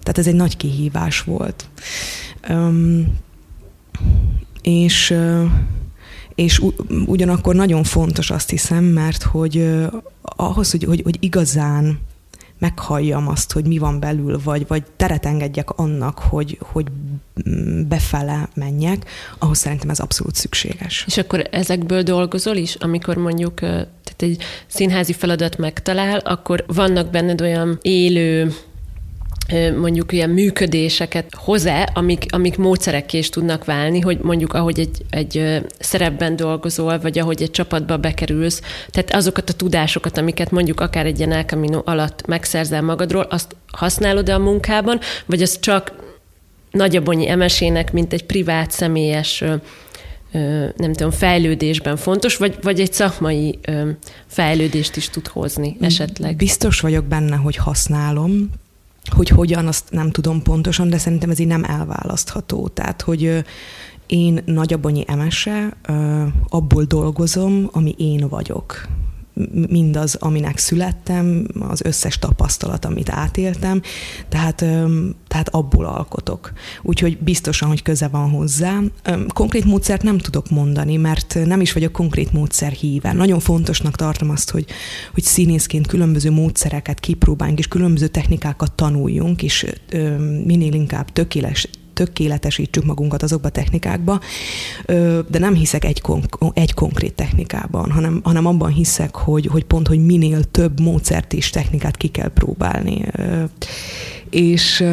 tehát 0.00 0.18
ez 0.18 0.26
egy 0.26 0.34
nagy 0.34 0.56
kihívás 0.56 1.20
volt. 1.20 1.68
És 4.62 5.16
és 6.34 6.62
ugyanakkor 7.06 7.54
nagyon 7.54 7.84
fontos 7.84 8.30
azt 8.30 8.50
hiszem, 8.50 8.84
mert 8.84 9.22
hogy 9.22 9.78
ahhoz, 10.22 10.70
hogy, 10.70 10.84
hogy, 10.84 11.00
hogy 11.02 11.16
igazán 11.20 11.98
meghalljam 12.58 13.28
azt, 13.28 13.52
hogy 13.52 13.64
mi 13.66 13.78
van 13.78 14.00
belül, 14.00 14.40
vagy, 14.44 14.66
vagy 14.66 14.82
teret 14.96 15.26
engedjek 15.26 15.70
annak, 15.70 16.18
hogy, 16.18 16.58
hogy 16.60 16.86
befele 17.88 18.48
menjek, 18.54 19.10
ahhoz 19.38 19.58
szerintem 19.58 19.90
ez 19.90 19.98
abszolút 19.98 20.34
szükséges. 20.34 21.04
És 21.06 21.18
akkor 21.18 21.48
ezekből 21.50 22.02
dolgozol 22.02 22.56
is, 22.56 22.74
amikor 22.74 23.16
mondjuk 23.16 23.60
tehát 24.18 24.34
egy 24.34 24.44
színházi 24.66 25.12
feladat 25.12 25.58
megtalál, 25.58 26.18
akkor 26.18 26.64
vannak 26.66 27.10
benned 27.10 27.40
olyan 27.40 27.78
élő 27.82 28.52
mondjuk 29.76 30.12
ilyen 30.12 30.30
működéseket 30.30 31.34
hoz-e, 31.36 31.90
amik, 31.94 32.24
amik 32.28 32.56
módszerekké 32.56 33.18
is 33.18 33.28
tudnak 33.28 33.64
válni, 33.64 34.00
hogy 34.00 34.18
mondjuk 34.18 34.52
ahogy 34.52 34.78
egy, 34.78 35.04
egy 35.10 35.62
szerepben 35.78 36.36
dolgozol, 36.36 36.98
vagy 36.98 37.18
ahogy 37.18 37.42
egy 37.42 37.50
csapatba 37.50 37.96
bekerülsz, 37.96 38.62
tehát 38.90 39.14
azokat 39.14 39.50
a 39.50 39.52
tudásokat, 39.52 40.18
amiket 40.18 40.50
mondjuk 40.50 40.80
akár 40.80 41.06
egy 41.06 41.18
ilyen 41.18 41.32
elkamino 41.32 41.82
alatt 41.84 42.26
megszerzel 42.26 42.82
magadról, 42.82 43.26
azt 43.30 43.56
használod-e 43.72 44.34
a 44.34 44.38
munkában, 44.38 45.00
vagy 45.26 45.42
az 45.42 45.60
csak 45.60 45.92
nagyabonyi 46.70 47.28
emesének, 47.28 47.92
mint 47.92 48.12
egy 48.12 48.24
privát, 48.24 48.70
személyes 48.70 49.44
nem 50.76 50.92
tudom, 50.92 51.10
fejlődésben 51.10 51.96
fontos, 51.96 52.36
vagy, 52.36 52.58
vagy 52.62 52.80
egy 52.80 52.92
szakmai 52.92 53.58
fejlődést 54.26 54.96
is 54.96 55.08
tud 55.08 55.26
hozni 55.26 55.76
esetleg? 55.80 56.36
Biztos 56.36 56.80
vagyok 56.80 57.04
benne, 57.04 57.36
hogy 57.36 57.56
használom, 57.56 58.50
hogy 59.16 59.28
hogyan, 59.28 59.66
azt 59.66 59.84
nem 59.90 60.10
tudom 60.10 60.42
pontosan, 60.42 60.90
de 60.90 60.98
szerintem 60.98 61.30
ez 61.30 61.38
így 61.38 61.46
nem 61.46 61.64
elválasztható. 61.64 62.68
Tehát, 62.68 63.02
hogy 63.02 63.44
én 64.06 64.42
nagyabonyi 64.44 65.04
emese, 65.06 65.76
abból 66.48 66.84
dolgozom, 66.84 67.68
ami 67.72 67.94
én 67.98 68.28
vagyok. 68.28 68.86
Mindaz, 69.68 70.14
aminek 70.14 70.58
születtem, 70.58 71.46
az 71.60 71.80
összes 71.84 72.18
tapasztalat, 72.18 72.84
amit 72.84 73.10
átéltem, 73.10 73.82
tehát, 74.28 74.64
tehát 75.28 75.48
abból 75.48 75.84
alkotok. 75.84 76.52
Úgyhogy 76.82 77.18
biztosan, 77.18 77.68
hogy 77.68 77.82
köze 77.82 78.08
van 78.08 78.30
hozzá. 78.30 78.80
Konkrét 79.28 79.64
módszert 79.64 80.02
nem 80.02 80.18
tudok 80.18 80.50
mondani, 80.50 80.96
mert 80.96 81.38
nem 81.44 81.60
is 81.60 81.72
vagyok 81.72 81.92
konkrét 81.92 82.32
módszer 82.32 82.72
híve. 82.72 83.12
Nagyon 83.12 83.40
fontosnak 83.40 83.96
tartom 83.96 84.30
azt, 84.30 84.50
hogy, 84.50 84.66
hogy 85.14 85.22
színészként 85.22 85.86
különböző 85.86 86.30
módszereket 86.30 87.00
kipróbáljunk, 87.00 87.58
és 87.58 87.68
különböző 87.68 88.06
technikákat 88.06 88.72
tanuljunk, 88.72 89.42
és 89.42 89.66
minél 90.44 90.72
inkább 90.72 91.12
tökéletes, 91.12 91.68
tökéletesítsük 91.98 92.84
magunkat 92.84 93.22
azokba 93.22 93.48
a 93.48 93.50
technikákba, 93.50 94.20
de 95.28 95.38
nem 95.38 95.54
hiszek 95.54 95.84
egy, 95.84 96.00
kon- 96.00 96.28
egy 96.52 96.74
konkrét 96.74 97.14
technikában, 97.14 97.90
hanem, 97.90 98.20
hanem 98.24 98.46
abban 98.46 98.70
hiszek, 98.70 99.14
hogy, 99.14 99.46
hogy 99.46 99.64
pont, 99.64 99.88
hogy 99.88 100.04
minél 100.04 100.44
több 100.44 100.80
módszert 100.80 101.32
és 101.32 101.50
technikát 101.50 101.96
ki 101.96 102.08
kell 102.08 102.28
próbálni. 102.28 103.04
És 104.30 104.84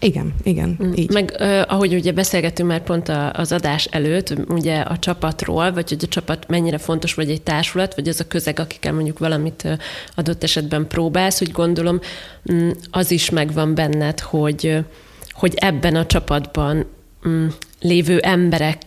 igen, 0.00 0.34
igen, 0.42 0.78
mm. 0.82 0.92
így. 0.94 1.12
Meg 1.12 1.36
ahogy 1.68 1.94
ugye 1.94 2.12
beszélgetünk 2.12 2.68
már 2.68 2.82
pont 2.82 3.12
az 3.32 3.52
adás 3.52 3.84
előtt, 3.84 4.34
ugye 4.48 4.80
a 4.80 4.98
csapatról, 4.98 5.72
vagy 5.72 5.88
hogy 5.88 6.02
a 6.04 6.08
csapat 6.08 6.48
mennyire 6.48 6.78
fontos, 6.78 7.14
vagy 7.14 7.30
egy 7.30 7.42
társulat, 7.42 7.94
vagy 7.94 8.08
az 8.08 8.20
a 8.20 8.26
közeg, 8.26 8.58
akikkel 8.58 8.92
mondjuk 8.92 9.18
valamit 9.18 9.78
adott 10.14 10.42
esetben 10.42 10.86
próbálsz, 10.86 11.38
hogy 11.38 11.50
gondolom 11.50 12.00
mm, 12.52 12.70
az 12.90 13.10
is 13.10 13.30
megvan 13.30 13.74
benned, 13.74 14.20
hogy 14.20 14.84
hogy 15.36 15.54
ebben 15.56 15.96
a 15.96 16.06
csapatban 16.06 16.86
mm, 17.28 17.46
lévő 17.80 18.18
emberek 18.18 18.78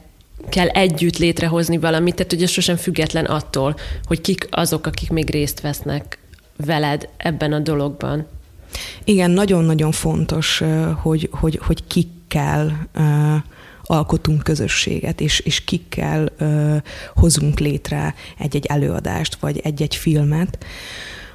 kell 0.49 0.67
együtt 0.67 1.17
létrehozni 1.17 1.77
valamit, 1.77 2.15
tehát 2.15 2.33
ugye 2.33 2.47
sosem 2.47 2.75
független 2.75 3.25
attól, 3.25 3.75
hogy 4.03 4.21
kik 4.21 4.47
azok, 4.51 4.85
akik 4.85 5.09
még 5.09 5.29
részt 5.29 5.61
vesznek 5.61 6.17
veled 6.65 7.09
ebben 7.17 7.53
a 7.53 7.59
dologban. 7.59 8.27
Igen, 9.03 9.31
nagyon-nagyon 9.31 9.91
fontos, 9.91 10.63
hogy, 11.01 11.29
hogy, 11.31 11.59
hogy 11.63 11.83
kikkel 11.87 12.87
alkotunk 13.83 14.43
közösséget, 14.43 15.21
és, 15.21 15.39
és 15.39 15.63
kikkel 15.63 16.31
hozunk 17.15 17.59
létre 17.59 18.15
egy-egy 18.37 18.65
előadást, 18.65 19.35
vagy 19.35 19.59
egy-egy 19.63 19.95
filmet. 19.95 20.65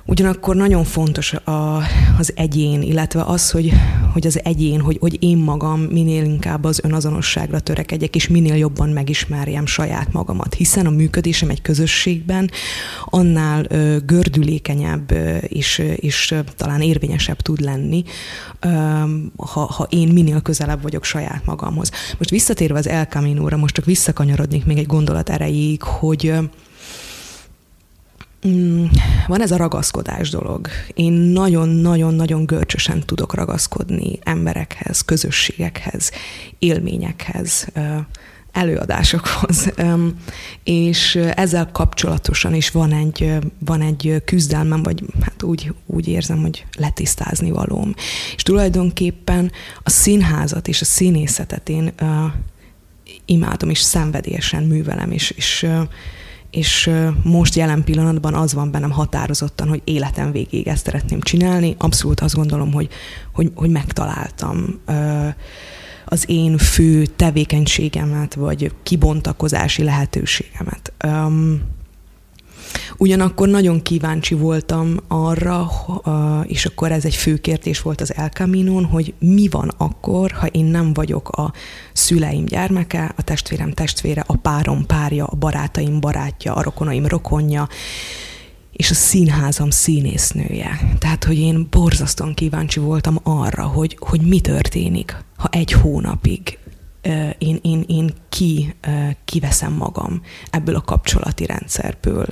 Ugyanakkor 0.06 0.56
nagyon 0.56 0.84
fontos 0.84 1.32
a, 1.32 1.76
az 2.18 2.32
egyén, 2.34 2.82
illetve 2.82 3.22
az, 3.22 3.50
hogy, 3.50 3.72
hogy 4.12 4.26
az 4.26 4.44
egyén, 4.44 4.80
hogy, 4.80 4.96
hogy 5.00 5.22
én 5.22 5.36
magam 5.36 5.80
minél 5.80 6.24
inkább 6.24 6.64
az 6.64 6.80
önazonosságra 6.82 7.60
törekedjek, 7.60 8.14
és 8.14 8.28
minél 8.28 8.54
jobban 8.54 8.88
megismerjem 8.88 9.66
saját 9.66 10.12
magamat. 10.12 10.54
Hiszen 10.54 10.86
a 10.86 10.90
működésem 10.90 11.50
egy 11.50 11.62
közösségben 11.62 12.50
annál 13.04 13.64
ö, 13.68 13.96
gördülékenyebb 14.06 15.10
ö, 15.10 15.36
és, 15.36 15.82
és 15.96 16.30
ö, 16.30 16.38
talán 16.56 16.80
érvényesebb 16.80 17.40
tud 17.40 17.60
lenni, 17.60 18.04
ö, 18.60 18.68
ha, 19.36 19.60
ha 19.60 19.86
én 19.90 20.08
minél 20.08 20.40
közelebb 20.40 20.82
vagyok 20.82 21.04
saját 21.04 21.44
magamhoz. 21.44 21.90
Most 22.18 22.30
visszatérve 22.30 22.78
az 22.78 22.88
El 22.88 23.04
Camino-ra, 23.04 23.56
most 23.56 23.74
csak 23.74 23.84
visszakanyarodnék 23.84 24.64
még 24.64 24.78
egy 24.78 24.86
gondolat 24.86 25.30
erejéig, 25.30 25.82
hogy 25.82 26.34
Mm, 28.48 28.84
van 29.26 29.40
ez 29.40 29.50
a 29.50 29.56
ragaszkodás 29.56 30.30
dolog. 30.30 30.68
Én 30.94 31.12
nagyon-nagyon-nagyon 31.12 32.46
görcsösen 32.46 33.00
tudok 33.00 33.34
ragaszkodni 33.34 34.18
emberekhez, 34.22 35.00
közösségekhez, 35.00 36.10
élményekhez, 36.58 37.68
előadásokhoz. 38.52 39.72
És 40.64 41.16
ezzel 41.34 41.70
kapcsolatosan 41.72 42.54
is 42.54 42.70
van 42.70 42.92
egy, 42.92 43.38
van 43.58 43.80
egy 43.80 44.22
küzdelmem, 44.24 44.82
vagy 44.82 45.02
hát 45.20 45.42
úgy, 45.42 45.72
úgy 45.86 46.08
érzem, 46.08 46.38
hogy 46.38 46.66
letisztázni 46.78 47.50
valóm. 47.50 47.94
És 48.36 48.42
tulajdonképpen 48.42 49.52
a 49.82 49.90
színházat 49.90 50.68
és 50.68 50.80
a 50.80 50.84
színészetet 50.84 51.68
én 51.68 51.92
imádom, 53.24 53.70
és 53.70 53.78
szenvedélyesen 53.78 54.62
művelem, 54.62 55.10
és, 55.10 55.30
és 55.30 55.66
és 56.54 56.90
most 57.22 57.54
jelen 57.54 57.84
pillanatban 57.84 58.34
az 58.34 58.54
van 58.54 58.70
bennem 58.70 58.90
határozottan, 58.90 59.68
hogy 59.68 59.80
életem 59.84 60.32
végéig 60.32 60.68
ezt 60.68 60.84
szeretném 60.84 61.20
csinálni. 61.20 61.74
Abszolút 61.78 62.20
azt 62.20 62.34
gondolom, 62.34 62.72
hogy, 62.72 62.88
hogy, 63.32 63.52
hogy 63.54 63.70
megtaláltam 63.70 64.80
az 66.04 66.24
én 66.26 66.58
fő 66.58 67.06
tevékenységemet, 67.06 68.34
vagy 68.34 68.72
kibontakozási 68.82 69.82
lehetőségemet. 69.82 70.92
Ugyanakkor 72.96 73.48
nagyon 73.48 73.82
kíváncsi 73.82 74.34
voltam 74.34 74.96
arra, 75.08 75.70
és 76.46 76.66
akkor 76.66 76.92
ez 76.92 77.04
egy 77.04 77.14
fő 77.14 77.36
kérdés 77.36 77.82
volt 77.82 78.00
az 78.00 78.14
El 78.14 78.28
Camino-n, 78.28 78.84
hogy 78.84 79.14
mi 79.18 79.48
van 79.48 79.72
akkor, 79.76 80.30
ha 80.30 80.46
én 80.46 80.64
nem 80.64 80.92
vagyok 80.92 81.28
a 81.28 81.52
szüleim 81.92 82.44
gyermeke, 82.44 83.12
a 83.16 83.22
testvérem 83.22 83.70
testvére, 83.70 84.24
a 84.26 84.36
párom 84.36 84.86
párja, 84.86 85.24
a 85.24 85.36
barátaim 85.36 86.00
barátja, 86.00 86.54
a 86.54 86.62
rokonaim 86.62 87.06
rokonja, 87.06 87.68
és 88.72 88.90
a 88.90 88.94
színházam 88.94 89.70
színésznője. 89.70 90.96
Tehát, 90.98 91.24
hogy 91.24 91.38
én 91.38 91.66
borzasztóan 91.70 92.34
kíváncsi 92.34 92.80
voltam 92.80 93.18
arra, 93.22 93.62
hogy, 93.62 93.96
hogy 94.00 94.20
mi 94.20 94.40
történik, 94.40 95.16
ha 95.36 95.48
egy 95.52 95.72
hónapig 95.72 96.58
én, 97.38 97.58
én, 97.62 97.84
én 97.86 98.14
ki, 98.28 98.74
kiveszem 99.24 99.72
magam 99.72 100.22
ebből 100.50 100.74
a 100.74 100.80
kapcsolati 100.80 101.46
rendszerből 101.46 102.26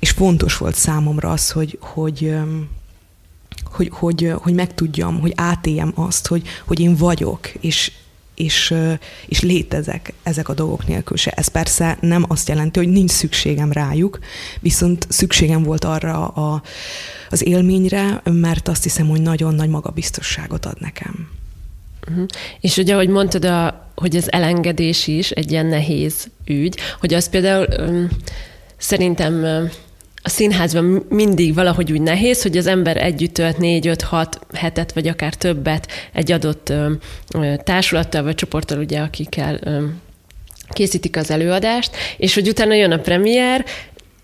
és 0.00 0.10
fontos 0.10 0.56
volt 0.56 0.74
számomra 0.74 1.30
az, 1.30 1.50
hogy, 1.50 1.78
hogy, 1.80 2.34
hogy, 3.64 3.88
hogy, 3.92 4.32
hogy 4.34 4.54
megtudjam, 4.54 5.20
hogy 5.20 5.32
átéljem 5.34 5.92
azt, 5.94 6.26
hogy, 6.26 6.42
hogy 6.66 6.80
én 6.80 6.96
vagyok, 6.96 7.48
és, 7.48 7.92
és, 8.34 8.74
és 9.26 9.40
létezek 9.40 10.12
ezek 10.22 10.48
a 10.48 10.54
dolgok 10.54 10.86
nélkül 10.86 11.16
se. 11.16 11.30
Ez 11.30 11.48
persze 11.48 11.98
nem 12.00 12.24
azt 12.28 12.48
jelenti, 12.48 12.78
hogy 12.78 12.88
nincs 12.88 13.10
szükségem 13.10 13.72
rájuk, 13.72 14.18
viszont 14.60 15.06
szükségem 15.08 15.62
volt 15.62 15.84
arra 15.84 16.28
a, 16.28 16.62
az 17.30 17.46
élményre, 17.46 18.22
mert 18.24 18.68
azt 18.68 18.82
hiszem, 18.82 19.08
hogy 19.08 19.20
nagyon 19.20 19.54
nagy 19.54 19.68
magabiztosságot 19.68 20.66
ad 20.66 20.80
nekem. 20.80 21.28
Uh-huh. 22.08 22.26
És 22.60 22.76
ugye, 22.76 22.94
ahogy 22.94 23.08
mondtad, 23.08 23.44
a, 23.44 23.88
hogy 23.94 24.16
az 24.16 24.32
elengedés 24.32 25.06
is 25.06 25.30
egy 25.30 25.50
ilyen 25.50 25.66
nehéz 25.66 26.30
ügy, 26.44 26.78
hogy 27.00 27.14
az 27.14 27.28
például 27.28 27.66
um, 27.78 28.08
szerintem 28.76 29.68
a 30.22 30.28
színházban 30.28 31.06
mindig 31.08 31.54
valahogy 31.54 31.92
úgy 31.92 32.00
nehéz, 32.00 32.42
hogy 32.42 32.56
az 32.56 32.66
ember 32.66 32.96
együtt 32.96 33.34
tölt 33.34 33.58
négy, 33.58 33.86
öt, 33.86 34.02
hat 34.02 34.38
hetet, 34.52 34.92
vagy 34.92 35.08
akár 35.08 35.34
többet 35.34 35.88
egy 36.12 36.32
adott 36.32 36.72
társulattal 37.64 38.22
vagy 38.22 38.34
csoporttal, 38.34 38.78
ugye, 38.78 39.00
akikkel 39.00 39.60
készítik 40.68 41.16
az 41.16 41.30
előadást, 41.30 41.96
és 42.16 42.34
hogy 42.34 42.48
utána 42.48 42.74
jön 42.74 42.92
a 42.92 42.98
premier, 42.98 43.64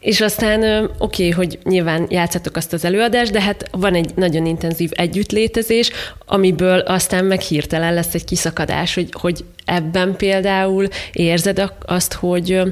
és 0.00 0.20
aztán 0.20 0.84
oké, 0.84 0.90
okay, 0.98 1.30
hogy 1.30 1.58
nyilván 1.62 2.06
játszatok 2.10 2.56
azt 2.56 2.72
az 2.72 2.84
előadást, 2.84 3.32
de 3.32 3.40
hát 3.40 3.68
van 3.70 3.94
egy 3.94 4.10
nagyon 4.14 4.46
intenzív 4.46 4.90
együttlétezés, 4.94 5.90
amiből 6.26 6.78
aztán 6.78 7.24
meg 7.24 7.40
hirtelen 7.40 7.94
lesz 7.94 8.14
egy 8.14 8.24
kiszakadás, 8.24 8.94
hogy, 8.94 9.08
hogy 9.20 9.44
ebben 9.64 10.16
például 10.16 10.88
érzed 11.12 11.72
azt, 11.86 12.12
hogy 12.12 12.62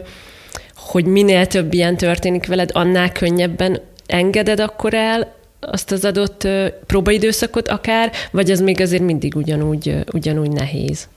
hogy 0.85 1.05
minél 1.05 1.47
több 1.47 1.73
ilyen 1.73 1.97
történik 1.97 2.47
veled, 2.47 2.71
annál 2.73 3.13
könnyebben 3.13 3.81
engeded 4.07 4.61
akkor 4.61 4.95
el 4.95 5.35
azt 5.61 5.91
az 5.91 6.05
adott 6.05 6.49
próbaidőszakot 6.87 7.69
akár, 7.69 8.13
vagy 8.31 8.51
az 8.51 8.61
még 8.61 8.81
azért 8.81 9.03
mindig 9.03 9.37
ugyanúgy, 9.37 10.05
ugyanúgy 10.13 10.51
nehéz? 10.51 11.09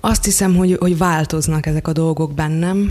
Azt 0.00 0.24
hiszem, 0.24 0.56
hogy, 0.56 0.76
hogy 0.78 0.98
változnak 0.98 1.66
ezek 1.66 1.88
a 1.88 1.92
dolgok 1.92 2.34
bennem, 2.34 2.90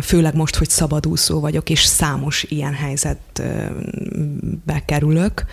főleg 0.00 0.34
most, 0.34 0.56
hogy 0.56 0.68
szabadúszó 0.68 1.40
vagyok, 1.40 1.70
és 1.70 1.84
számos 1.84 2.42
ilyen 2.48 2.74
helyzetbe 2.74 3.72
kerülök, 4.86 5.44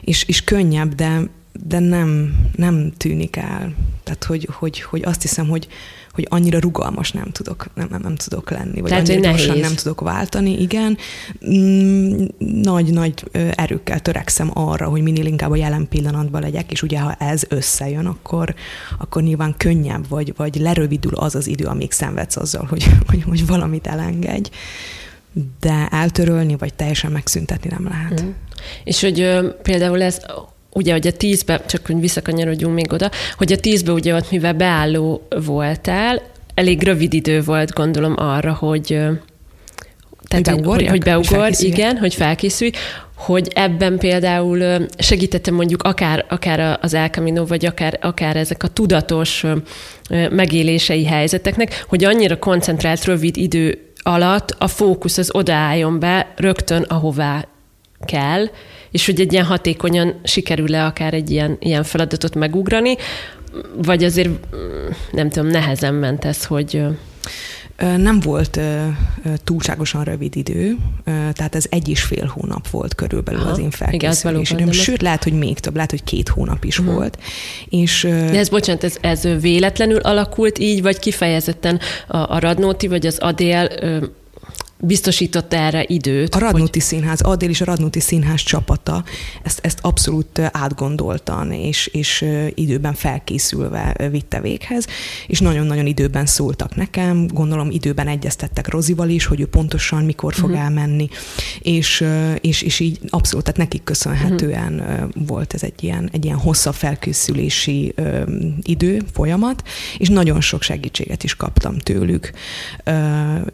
és, 0.00 0.24
és 0.24 0.44
könnyebb, 0.44 0.94
de, 0.94 1.20
de 1.66 1.78
nem, 1.78 2.34
nem 2.56 2.92
tűnik 2.96 3.36
el. 3.36 3.74
Tehát, 4.02 4.24
hogy, 4.24 4.48
hogy, 4.52 4.80
hogy 4.80 5.02
azt 5.04 5.22
hiszem, 5.22 5.48
hogy, 5.48 5.68
hogy 6.12 6.26
annyira 6.30 6.58
rugalmas 6.58 7.12
nem 7.12 7.30
tudok, 7.30 7.66
nem, 7.74 7.88
nem, 7.90 8.00
nem 8.02 8.14
tudok 8.14 8.50
lenni, 8.50 8.80
vagy 8.80 8.90
Tehát, 8.90 9.08
annyira 9.08 9.30
gyorsan 9.30 9.58
nem 9.58 9.74
tudok 9.74 10.00
váltani, 10.00 10.60
igen. 10.60 10.98
Nagy-nagy 12.38 13.24
mm, 13.38 13.48
erőkkel 13.54 14.00
törekszem 14.00 14.50
arra, 14.54 14.88
hogy 14.88 15.02
minél 15.02 15.26
inkább 15.26 15.50
a 15.50 15.56
jelen 15.56 15.88
pillanatban 15.88 16.40
legyek, 16.40 16.72
és 16.72 16.82
ugye 16.82 17.00
ha 17.00 17.12
ez 17.12 17.42
összejön, 17.48 18.06
akkor, 18.06 18.54
akkor 18.98 19.22
nyilván 19.22 19.54
könnyebb, 19.56 20.08
vagy, 20.08 20.32
vagy 20.36 20.56
lerövidül 20.56 21.14
az 21.14 21.34
az 21.34 21.46
idő, 21.46 21.64
amíg 21.64 21.92
szenvedsz 21.92 22.36
azzal, 22.36 22.64
hogy, 22.64 22.84
hogy, 23.08 23.22
hogy 23.22 23.46
valamit 23.46 23.86
elengedj 23.86 24.50
de 25.60 25.88
eltörölni, 25.90 26.56
vagy 26.56 26.74
teljesen 26.74 27.12
megszüntetni 27.12 27.70
nem 27.70 27.88
lehet. 27.88 28.22
Mm. 28.22 28.30
És 28.84 29.00
hogy 29.00 29.20
ö, 29.20 29.48
például 29.62 30.02
ez 30.02 30.20
ugye, 30.72 30.92
hogy 30.92 31.06
a 31.06 31.12
tízbe, 31.12 31.60
csak 31.66 31.86
hogy 31.86 32.00
visszakanyarodjunk 32.00 32.74
még 32.74 32.92
oda, 32.92 33.10
hogy 33.36 33.52
a 33.52 33.56
tízbe 33.56 33.92
ugye 33.92 34.14
ott, 34.14 34.30
mivel 34.30 34.52
beálló 34.52 35.26
voltál, 35.44 36.22
elég 36.54 36.82
rövid 36.82 37.14
idő 37.14 37.42
volt, 37.42 37.72
gondolom 37.72 38.14
arra, 38.16 38.52
hogy 38.52 38.98
Tehát, 40.28 40.48
hogy, 40.48 40.64
hogy, 40.64 40.86
hogy 40.86 41.02
beugor, 41.02 41.38
hogy 41.38 41.62
igen, 41.62 41.96
hogy 41.96 42.14
felkészülj, 42.14 42.70
hogy 43.14 43.48
ebben 43.54 43.98
például 43.98 44.86
segítettem 44.98 45.54
mondjuk 45.54 45.82
akár, 45.82 46.24
akár 46.28 46.78
az 46.82 46.94
El 46.94 47.08
Camino, 47.08 47.46
vagy 47.46 47.66
akár, 47.66 47.98
akár 48.00 48.36
ezek 48.36 48.62
a 48.62 48.68
tudatos 48.68 49.44
megélései 50.30 51.04
helyzeteknek, 51.04 51.84
hogy 51.88 52.04
annyira 52.04 52.38
koncentrált, 52.38 53.04
rövid 53.04 53.36
idő 53.36 53.92
alatt 54.02 54.56
a 54.58 54.66
fókusz 54.66 55.18
az 55.18 55.34
odaálljon 55.34 55.98
be 55.98 56.32
rögtön, 56.36 56.82
ahová 56.82 57.48
kell, 58.04 58.46
és 58.90 59.06
hogy 59.06 59.20
egy 59.20 59.32
ilyen 59.32 59.44
hatékonyan 59.44 60.20
sikerül-e 60.24 60.84
akár 60.84 61.14
egy 61.14 61.30
ilyen, 61.30 61.56
ilyen 61.60 61.82
feladatot 61.82 62.34
megugrani, 62.34 62.96
vagy 63.76 64.04
azért 64.04 64.30
nem 65.12 65.30
tudom, 65.30 65.48
nehezen 65.48 65.94
ment 65.94 66.24
ez, 66.24 66.44
hogy 66.44 66.82
nem 67.96 68.20
volt 68.20 68.60
túlságosan 69.44 70.04
rövid 70.04 70.36
idő, 70.36 70.76
tehát 71.04 71.54
ez 71.54 71.64
egy 71.68 71.88
és 71.88 72.02
fél 72.02 72.26
hónap 72.26 72.68
volt 72.68 72.94
körülbelül 72.94 73.40
Aha, 73.40 73.50
az 73.50 73.58
én 73.58 73.70
felkészülésem. 73.70 74.72
Sőt, 74.72 75.02
lehet, 75.02 75.24
hogy 75.24 75.32
még 75.32 75.58
több, 75.58 75.74
lehet, 75.74 75.90
hogy 75.90 76.04
két 76.04 76.28
hónap 76.28 76.64
is 76.64 76.78
uh-huh. 76.78 76.94
volt. 76.94 77.18
És, 77.68 78.02
De 78.10 78.38
ez, 78.38 78.48
bocsánat, 78.48 78.84
ez, 78.84 78.96
ez 79.00 79.28
véletlenül 79.40 79.98
alakult 79.98 80.58
így, 80.58 80.82
vagy 80.82 80.98
kifejezetten 80.98 81.80
a, 82.06 82.16
a 82.16 82.38
Radnóti, 82.38 82.88
vagy 82.88 83.06
az 83.06 83.18
Adél 83.18 83.68
biztosított 84.80 85.54
erre 85.54 85.84
időt. 85.86 86.34
A 86.34 86.38
Radnóti 86.38 86.78
hogy... 86.78 86.80
Színház, 86.80 87.20
Adél 87.20 87.48
és 87.48 87.60
a 87.60 87.64
Radnóti 87.64 88.00
Színház 88.00 88.40
csapata 88.40 89.04
ezt, 89.42 89.60
ezt 89.62 89.78
abszolút 89.82 90.38
átgondoltan 90.38 91.52
és, 91.52 91.86
és 91.86 92.24
időben 92.54 92.94
felkészülve 92.94 94.08
vitte 94.10 94.40
véghez, 94.40 94.86
és 95.26 95.40
nagyon-nagyon 95.40 95.86
időben 95.86 96.26
szóltak 96.26 96.76
nekem, 96.76 97.26
gondolom 97.26 97.70
időben 97.70 98.08
egyeztettek 98.08 98.68
Rozival 98.68 99.08
is, 99.08 99.24
hogy 99.24 99.40
ő 99.40 99.46
pontosan 99.46 100.04
mikor 100.04 100.34
fog 100.34 100.50
uh-huh. 100.50 100.64
elmenni, 100.64 101.08
és, 101.60 102.04
és, 102.40 102.62
és 102.62 102.80
így 102.80 102.98
abszolút, 103.08 103.44
tehát 103.44 103.60
nekik 103.60 103.82
köszönhetően 103.84 104.74
uh-huh. 104.74 105.26
volt 105.26 105.54
ez 105.54 105.62
egy 105.62 105.84
ilyen, 105.84 106.08
egy 106.12 106.24
ilyen 106.24 106.36
hosszabb 106.36 106.74
felkészülési 106.74 107.92
ö, 107.94 108.22
idő, 108.62 109.02
folyamat, 109.12 109.62
és 109.98 110.08
nagyon 110.08 110.40
sok 110.40 110.62
segítséget 110.62 111.24
is 111.24 111.34
kaptam 111.34 111.78
tőlük, 111.78 112.30
ö, 112.84 112.92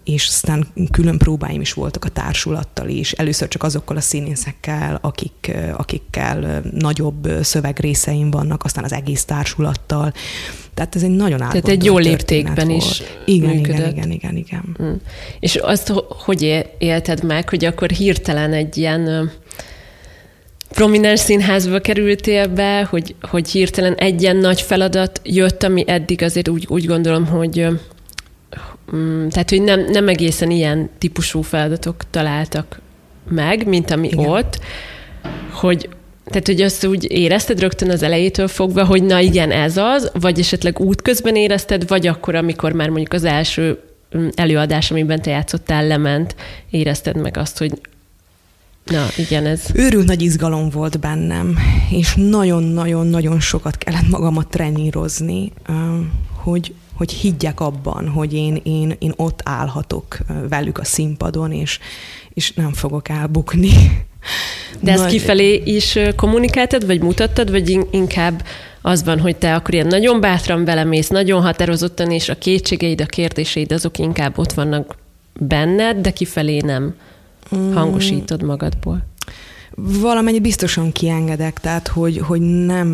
és 0.04 0.26
aztán 0.26 0.66
külön 0.90 1.15
külön 1.16 1.38
próbáim 1.38 1.60
is 1.60 1.72
voltak 1.72 2.04
a 2.04 2.08
társulattal 2.08 2.88
is. 2.88 3.12
Először 3.12 3.48
csak 3.48 3.62
azokkal 3.62 3.96
a 3.96 4.00
színészekkel, 4.00 4.98
akik, 5.00 5.52
akikkel 5.76 6.62
nagyobb 6.72 7.28
szövegrészeim 7.42 8.30
vannak, 8.30 8.64
aztán 8.64 8.84
az 8.84 8.92
egész 8.92 9.24
társulattal. 9.24 10.12
Tehát 10.74 10.96
ez 10.96 11.02
egy 11.02 11.10
nagyon 11.10 11.38
Tehát 11.38 11.68
egy 11.68 11.84
jó 11.84 11.98
léptékben 11.98 12.68
volt. 12.68 12.82
is 12.82 13.02
igen, 13.24 13.50
működött. 13.50 13.78
igen, 13.78 14.10
igen, 14.10 14.10
igen, 14.10 14.36
igen. 14.36 14.76
Mm. 14.82 14.94
És 15.40 15.56
azt 15.56 15.92
hogy 16.08 16.66
élted 16.78 17.24
meg, 17.24 17.48
hogy 17.48 17.64
akkor 17.64 17.90
hirtelen 17.90 18.52
egy 18.52 18.76
ilyen 18.76 19.30
prominens 20.68 21.20
színházba 21.20 21.78
kerültél 21.78 22.48
be, 22.48 22.86
hogy, 22.90 23.14
hogy 23.20 23.48
hirtelen 23.50 23.94
egy 23.94 24.22
ilyen 24.22 24.36
nagy 24.36 24.60
feladat 24.60 25.20
jött, 25.24 25.62
ami 25.62 25.84
eddig 25.86 26.22
azért 26.22 26.48
úgy, 26.48 26.66
úgy 26.68 26.86
gondolom, 26.86 27.26
hogy 27.26 27.66
Mm, 28.94 29.28
tehát, 29.28 29.50
hogy 29.50 29.62
nem, 29.62 29.84
nem 29.84 30.08
egészen 30.08 30.50
ilyen 30.50 30.90
típusú 30.98 31.42
feladatok 31.42 32.02
találtak 32.10 32.80
meg, 33.28 33.66
mint 33.66 33.90
ami 33.90 34.08
Igen. 34.08 34.28
ott, 34.28 34.60
hogy 35.52 35.88
tehát, 36.24 36.46
hogy 36.46 36.60
azt 36.60 36.86
úgy 36.86 37.10
érezted 37.10 37.60
rögtön 37.60 37.90
az 37.90 38.02
elejétől 38.02 38.48
fogva, 38.48 38.84
hogy 38.84 39.02
na 39.02 39.20
igen, 39.20 39.50
ez 39.50 39.76
az, 39.76 40.10
vagy 40.20 40.38
esetleg 40.38 40.80
útközben 40.80 41.36
érezted, 41.36 41.88
vagy 41.88 42.06
akkor, 42.06 42.34
amikor 42.34 42.72
már 42.72 42.88
mondjuk 42.88 43.12
az 43.12 43.24
első 43.24 43.78
mm, 44.16 44.28
előadás, 44.34 44.90
amiben 44.90 45.22
te 45.22 45.30
játszottál, 45.30 45.86
lement, 45.86 46.34
érezted 46.70 47.16
meg 47.16 47.36
azt, 47.36 47.58
hogy 47.58 47.72
Na, 48.84 49.06
igen, 49.16 49.46
ez. 49.46 49.64
Őrült 49.74 50.06
nagy 50.06 50.22
izgalom 50.22 50.70
volt 50.70 51.00
bennem, 51.00 51.58
és 51.90 52.14
nagyon-nagyon-nagyon 52.16 53.40
sokat 53.40 53.78
kellett 53.78 54.08
magamat 54.08 54.48
trenírozni, 54.48 55.52
hogy, 56.34 56.74
hogy 56.96 57.12
higgyek 57.12 57.60
abban, 57.60 58.08
hogy 58.08 58.32
én, 58.32 58.60
én, 58.62 58.96
én 58.98 59.12
ott 59.16 59.40
állhatok 59.44 60.18
velük 60.48 60.78
a 60.78 60.84
színpadon, 60.84 61.52
és, 61.52 61.78
és 62.34 62.52
nem 62.52 62.72
fogok 62.72 63.08
elbukni. 63.08 63.70
De 64.82 64.92
ezt 64.92 65.02
Nagy... 65.02 65.10
kifelé 65.10 65.62
is 65.64 65.98
kommunikáltad, 66.16 66.86
vagy 66.86 67.00
mutattad, 67.00 67.50
vagy 67.50 67.86
inkább 67.90 68.44
az 68.82 69.04
van, 69.04 69.20
hogy 69.20 69.36
te 69.36 69.54
akkor 69.54 69.74
ilyen 69.74 69.86
nagyon 69.86 70.20
bátran 70.20 70.64
belemész, 70.64 71.08
nagyon 71.08 71.42
határozottan, 71.42 72.10
és 72.10 72.28
a 72.28 72.38
kétségeid, 72.38 73.00
a 73.00 73.06
kérdéseid 73.06 73.72
azok 73.72 73.98
inkább 73.98 74.38
ott 74.38 74.52
vannak 74.52 74.96
benned, 75.40 75.96
de 75.96 76.10
kifelé 76.10 76.60
nem 76.60 76.94
mm. 77.56 77.72
hangosítod 77.72 78.42
magadból 78.42 79.04
valamennyit 79.74 80.42
biztosan 80.42 80.92
kiengedek, 80.92 81.60
tehát 81.60 81.88
hogy, 81.88 82.18
hogy 82.18 82.40
nem, 82.40 82.88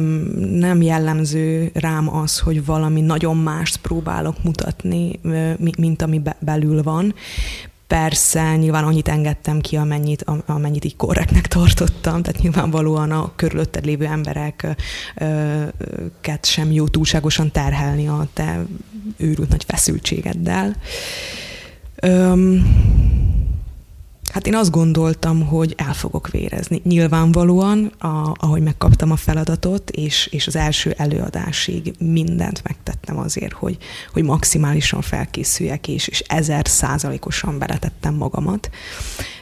nem 0.50 0.82
jellemző 0.82 1.70
rám 1.74 2.14
az, 2.14 2.38
hogy 2.38 2.64
valami 2.64 3.00
nagyon 3.00 3.36
mást 3.36 3.76
próbálok 3.76 4.42
mutatni, 4.42 5.20
mint 5.76 6.02
ami 6.02 6.22
belül 6.38 6.82
van. 6.82 7.14
Persze, 7.86 8.56
nyilván 8.56 8.84
annyit 8.84 9.08
engedtem 9.08 9.60
ki, 9.60 9.76
amennyit, 9.76 10.24
amennyit 10.46 10.84
így 10.84 10.96
korrektnek 10.96 11.46
tartottam, 11.46 12.22
tehát 12.22 12.42
nyilvánvalóan 12.42 13.10
a 13.10 13.32
körülötted 13.36 13.84
lévő 13.84 14.04
embereket 14.04 14.76
sem 16.42 16.72
jó 16.72 16.88
túlságosan 16.88 17.50
terhelni 17.50 18.08
a 18.08 18.26
te 18.32 18.64
őrült 19.16 19.48
nagy 19.48 19.64
feszültségeddel. 19.66 20.76
Hát 24.32 24.46
én 24.46 24.54
azt 24.54 24.70
gondoltam, 24.70 25.46
hogy 25.46 25.74
el 25.76 25.94
fogok 25.94 26.28
vérezni. 26.30 26.80
Nyilvánvalóan, 26.84 27.92
a, 27.98 28.32
ahogy 28.34 28.62
megkaptam 28.62 29.10
a 29.10 29.16
feladatot, 29.16 29.90
és, 29.90 30.26
és 30.30 30.46
az 30.46 30.56
első 30.56 30.94
előadásig 30.96 31.94
mindent 31.98 32.62
megtettem 32.64 33.18
azért, 33.18 33.52
hogy, 33.52 33.76
hogy 34.12 34.22
maximálisan 34.22 35.00
felkészüljek, 35.00 35.88
és, 35.88 36.08
és 36.08 36.20
ezer 36.20 36.68
százalékosan 36.68 37.58
beletettem 37.58 38.14
magamat. 38.14 38.70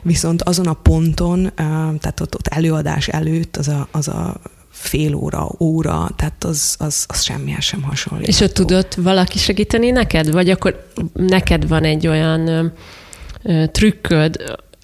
Viszont 0.03 0.43
azon 0.43 0.67
a 0.67 0.73
ponton, 0.73 1.53
tehát 1.55 2.21
ott, 2.21 2.35
ott 2.35 2.47
előadás 2.47 3.09
előtt 3.09 3.57
az 3.57 3.69
a, 3.69 3.89
az 3.91 4.09
a 4.09 4.41
fél 4.71 5.15
óra, 5.15 5.49
óra, 5.59 6.09
tehát 6.17 6.45
az, 6.45 6.77
az, 6.79 7.05
az 7.09 7.23
semmihez 7.23 7.65
sem 7.65 7.83
hasonlít. 7.83 8.27
És 8.29 8.41
ott 8.41 8.53
tudott 8.53 8.95
valaki 8.95 9.39
segíteni 9.39 9.91
neked? 9.91 10.33
Vagy 10.33 10.51
akkor 10.51 10.87
neked 11.13 11.69
van 11.69 11.85
egy 11.85 12.07
olyan 12.07 12.47
ö, 12.47 12.67
ö, 13.43 13.67
trükköd, 13.67 14.37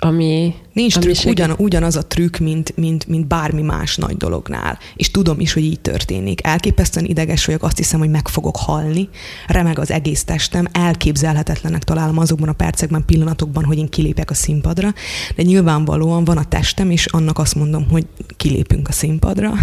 ami... 0.02 0.65
Nincs 0.76 0.98
trükk, 0.98 1.24
ugyan, 1.24 1.54
ugyanaz 1.56 1.96
a 1.96 2.06
trükk, 2.06 2.36
mint, 2.36 2.76
mint, 2.76 3.06
mint 3.06 3.26
bármi 3.26 3.62
más 3.62 3.96
nagy 3.96 4.16
dolognál. 4.16 4.78
És 4.96 5.10
tudom 5.10 5.40
is, 5.40 5.52
hogy 5.52 5.64
így 5.64 5.80
történik. 5.80 6.46
Elképesztően 6.46 7.06
ideges 7.06 7.44
vagyok, 7.44 7.62
azt 7.62 7.76
hiszem, 7.76 7.98
hogy 7.98 8.10
meg 8.10 8.28
fogok 8.28 8.56
halni. 8.56 9.08
Remeg 9.46 9.78
az 9.78 9.90
egész 9.90 10.24
testem, 10.24 10.66
elképzelhetetlenek 10.72 11.84
találom 11.84 12.18
azokban 12.18 12.48
a 12.48 12.52
percekben, 12.52 13.04
pillanatokban, 13.04 13.64
hogy 13.64 13.78
én 13.78 13.88
kilépek 13.88 14.30
a 14.30 14.34
színpadra, 14.34 14.94
de 15.36 15.42
nyilvánvalóan 15.42 16.24
van 16.24 16.36
a 16.36 16.44
testem, 16.44 16.90
és 16.90 17.06
annak 17.06 17.38
azt 17.38 17.54
mondom, 17.54 17.88
hogy 17.90 18.06
kilépünk 18.36 18.88
a 18.88 18.92
színpadra 18.92 19.52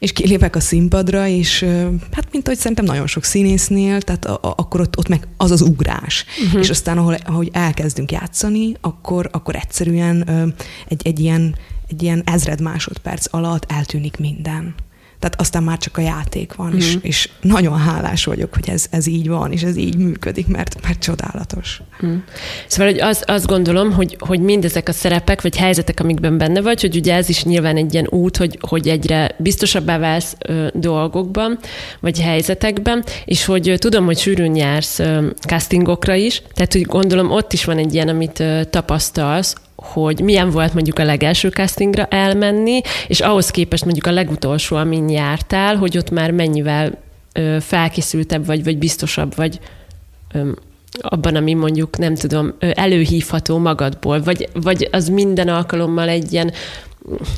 és 0.00 0.12
kilépek 0.12 0.56
a 0.56 0.60
színpadra, 0.60 1.26
és 1.26 1.62
hát 2.12 2.28
mint 2.32 2.46
ahogy 2.46 2.58
szerintem 2.58 2.84
nagyon 2.84 3.06
sok 3.06 3.24
színésznél, 3.24 4.02
tehát 4.02 4.24
a, 4.24 4.32
a, 4.32 4.54
akkor 4.56 4.80
ott, 4.80 4.98
ott 4.98 5.08
meg 5.08 5.28
az 5.36 5.50
az 5.50 5.60
ugrás. 5.60 6.24
Uh-huh. 6.44 6.60
És 6.60 6.70
aztán, 6.70 6.98
ahol, 6.98 7.16
ahogy 7.24 7.48
elkezdünk 7.52 8.12
játszani, 8.12 8.74
akkor, 8.80 9.28
akkor 9.32 9.54
egyszerűen 9.56 9.99
egy, 10.88 11.06
egy, 11.06 11.20
ilyen, 11.20 11.54
egy 11.88 12.02
ilyen 12.02 12.22
ezred 12.24 12.60
másodperc 12.60 13.34
alatt 13.34 13.72
eltűnik 13.72 14.16
minden 14.16 14.74
tehát 15.20 15.40
aztán 15.40 15.62
már 15.62 15.78
csak 15.78 15.96
a 15.96 16.00
játék 16.00 16.54
van, 16.54 16.70
mm. 16.70 16.76
és, 16.76 16.94
mhm. 16.94 17.06
és 17.06 17.28
nagyon 17.40 17.78
hálás 17.78 18.24
vagyok, 18.24 18.54
hogy 18.54 18.68
ez, 18.68 18.86
ez 18.90 19.06
így 19.06 19.28
van, 19.28 19.52
és 19.52 19.62
ez 19.62 19.76
így 19.76 19.96
működik, 19.96 20.46
mert, 20.46 20.82
mert 20.82 20.98
csodálatos. 20.98 21.82
Mm. 22.06 22.16
Szóval 22.66 22.92
hogy 22.92 23.00
az, 23.00 23.22
azt 23.26 23.46
gondolom, 23.46 23.92
hogy, 23.92 24.16
hogy 24.18 24.40
mindezek 24.40 24.88
a 24.88 24.92
szerepek, 24.92 25.42
vagy 25.42 25.56
helyzetek, 25.56 26.00
amikben 26.00 26.38
benne 26.38 26.60
vagy, 26.60 26.80
hogy 26.80 26.96
ugye 26.96 27.14
ez 27.14 27.28
is 27.28 27.44
nyilván 27.44 27.76
egy 27.76 27.92
ilyen 27.92 28.06
út, 28.10 28.36
hogy, 28.36 28.58
hogy 28.60 28.88
egyre 28.88 29.34
biztosabbá 29.38 29.98
válsz 29.98 30.36
ö, 30.38 30.66
dolgokban, 30.74 31.58
vagy 32.00 32.20
helyzetekben, 32.20 33.04
és 33.24 33.44
hogy 33.44 33.68
ö, 33.68 33.76
tudom, 33.76 34.04
hogy 34.04 34.18
sűrűn 34.18 34.56
jársz 34.56 34.98
ö, 34.98 35.26
castingokra 35.46 36.14
is, 36.14 36.42
tehát 36.54 36.72
hogy 36.72 36.82
gondolom 36.82 37.30
ott 37.30 37.52
is 37.52 37.64
van 37.64 37.78
egy 37.78 37.94
ilyen, 37.94 38.08
amit 38.08 38.40
ö, 38.40 38.64
tapasztalsz, 38.64 39.54
hogy 39.82 40.20
milyen 40.20 40.50
volt 40.50 40.74
mondjuk 40.74 40.98
a 40.98 41.04
legelső 41.04 41.48
castingra 41.48 42.06
elmenni, 42.06 42.80
és 43.06 43.20
ahhoz 43.20 43.50
képest 43.50 43.84
mondjuk 43.84 44.06
a 44.06 44.12
legutolsó, 44.12 44.76
amin 44.76 45.08
jártál, 45.08 45.76
hogy 45.76 45.98
ott 45.98 46.10
már 46.10 46.30
mennyivel 46.30 46.98
ö, 47.32 47.56
felkészültebb 47.60 48.46
vagy, 48.46 48.64
vagy 48.64 48.78
biztosabb 48.78 49.36
vagy 49.36 49.58
ö, 50.32 50.50
abban, 50.98 51.36
ami 51.36 51.54
mondjuk, 51.54 51.98
nem 51.98 52.14
tudom, 52.14 52.52
előhívható 52.58 53.58
magadból, 53.58 54.22
vagy, 54.22 54.48
vagy 54.52 54.88
az 54.92 55.08
minden 55.08 55.48
alkalommal 55.48 56.08
egy 56.08 56.32
ilyen 56.32 56.52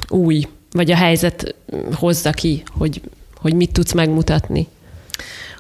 új, 0.09 0.49
vagy 0.71 0.91
a 0.91 0.97
helyzet 0.97 1.55
hozza 1.95 2.31
ki, 2.31 2.63
hogy, 2.71 3.01
hogy 3.37 3.55
mit 3.55 3.73
tudsz 3.73 3.93
megmutatni? 3.93 4.69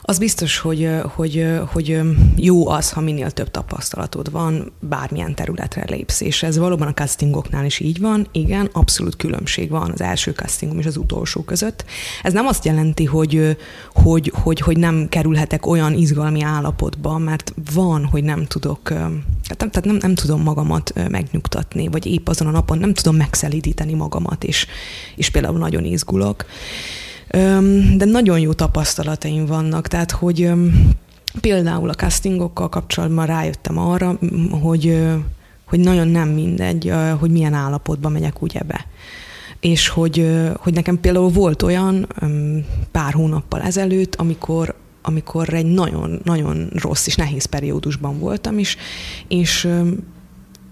Az 0.05 0.19
biztos, 0.19 0.59
hogy, 0.59 0.88
hogy, 1.15 1.47
hogy 1.73 2.01
jó 2.37 2.69
az, 2.69 2.91
ha 2.91 3.01
minél 3.01 3.31
több 3.31 3.51
tapasztalatod 3.51 4.31
van, 4.31 4.73
bármilyen 4.81 5.35
területre 5.35 5.85
lépsz, 5.88 6.21
és 6.21 6.43
ez 6.43 6.59
valóban 6.59 6.88
a 6.88 6.95
castingoknál 6.95 7.65
is 7.65 7.81
így 7.81 8.01
van. 8.01 8.29
Igen, 8.33 8.69
abszolút 8.73 9.17
különbség 9.17 9.71
van 9.71 9.91
az 9.91 10.01
első 10.01 10.31
castingom 10.31 10.79
és 10.79 10.87
az 10.87 10.97
utolsó 10.97 11.43
között. 11.43 11.85
Ez 12.23 12.33
nem 12.33 12.47
azt 12.47 12.65
jelenti, 12.65 13.05
hogy, 13.05 13.57
hogy, 13.95 14.33
hogy, 14.35 14.61
hogy 14.61 14.77
nem 14.77 15.07
kerülhetek 15.09 15.67
olyan 15.67 15.95
izgalmi 15.95 16.43
állapotba, 16.43 17.19
mert 17.19 17.55
van, 17.75 18.05
hogy 18.05 18.25
nem 18.25 18.47
tudok, 18.47 18.83
tehát 19.57 19.85
nem, 19.85 19.97
nem 19.97 20.15
tudom 20.15 20.43
magamat 20.43 21.09
megnyugtatni, 21.09 21.88
vagy 21.88 22.07
épp 22.07 22.29
azon 22.29 22.47
a 22.47 22.51
napon 22.51 22.79
nem 22.79 22.95
tudom 22.95 23.17
megszelídíteni 23.17 23.95
magamat, 23.95 24.45
és, 24.45 24.67
és 25.17 25.31
például 25.31 25.59
nagyon 25.59 25.85
izgulok. 25.85 26.45
De 27.97 28.05
nagyon 28.05 28.38
jó 28.38 28.53
tapasztalataim 28.53 29.47
vannak, 29.47 29.88
tehát 29.88 30.11
hogy 30.11 30.51
például 31.40 31.88
a 31.88 31.95
castingokkal 31.95 32.68
kapcsolatban 32.68 33.27
rájöttem 33.27 33.79
arra, 33.79 34.18
hogy, 34.62 35.03
hogy 35.64 35.81
nagyon 35.81 36.09
nem 36.09 36.29
mindegy, 36.29 36.92
hogy 37.18 37.31
milyen 37.31 37.55
állapotban 37.55 38.12
megyek 38.12 38.42
ugye 38.42 38.61
be. 38.62 38.87
És 39.61 39.88
hogy, 39.88 40.40
hogy 40.57 40.75
nekem 40.75 41.01
például 41.01 41.29
volt 41.29 41.62
olyan 41.62 42.07
pár 42.90 43.12
hónappal 43.12 43.61
ezelőtt, 43.61 44.14
amikor 44.14 44.75
amikor 45.05 45.55
egy 45.55 45.66
nagyon-nagyon 45.66 46.71
rossz 46.75 47.07
és 47.07 47.14
nehéz 47.14 47.45
periódusban 47.45 48.18
voltam 48.18 48.59
is, 48.59 48.77
és 49.29 49.68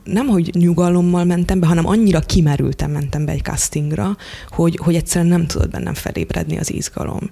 nem, 0.05 0.27
hogy 0.27 0.51
nyugalommal 0.55 1.25
mentem 1.25 1.61
be, 1.61 1.67
hanem 1.67 1.87
annyira 1.87 2.21
kimerültem 2.21 2.91
mentem 2.91 3.25
be 3.25 3.33
egy 3.33 3.43
castingra, 3.43 4.17
hogy, 4.49 4.79
hogy 4.83 4.95
egyszerűen 4.95 5.31
nem 5.31 5.47
tudod 5.47 5.71
bennem 5.71 5.95
felébredni 5.95 6.59
az 6.59 6.73
izgalom. 6.73 7.31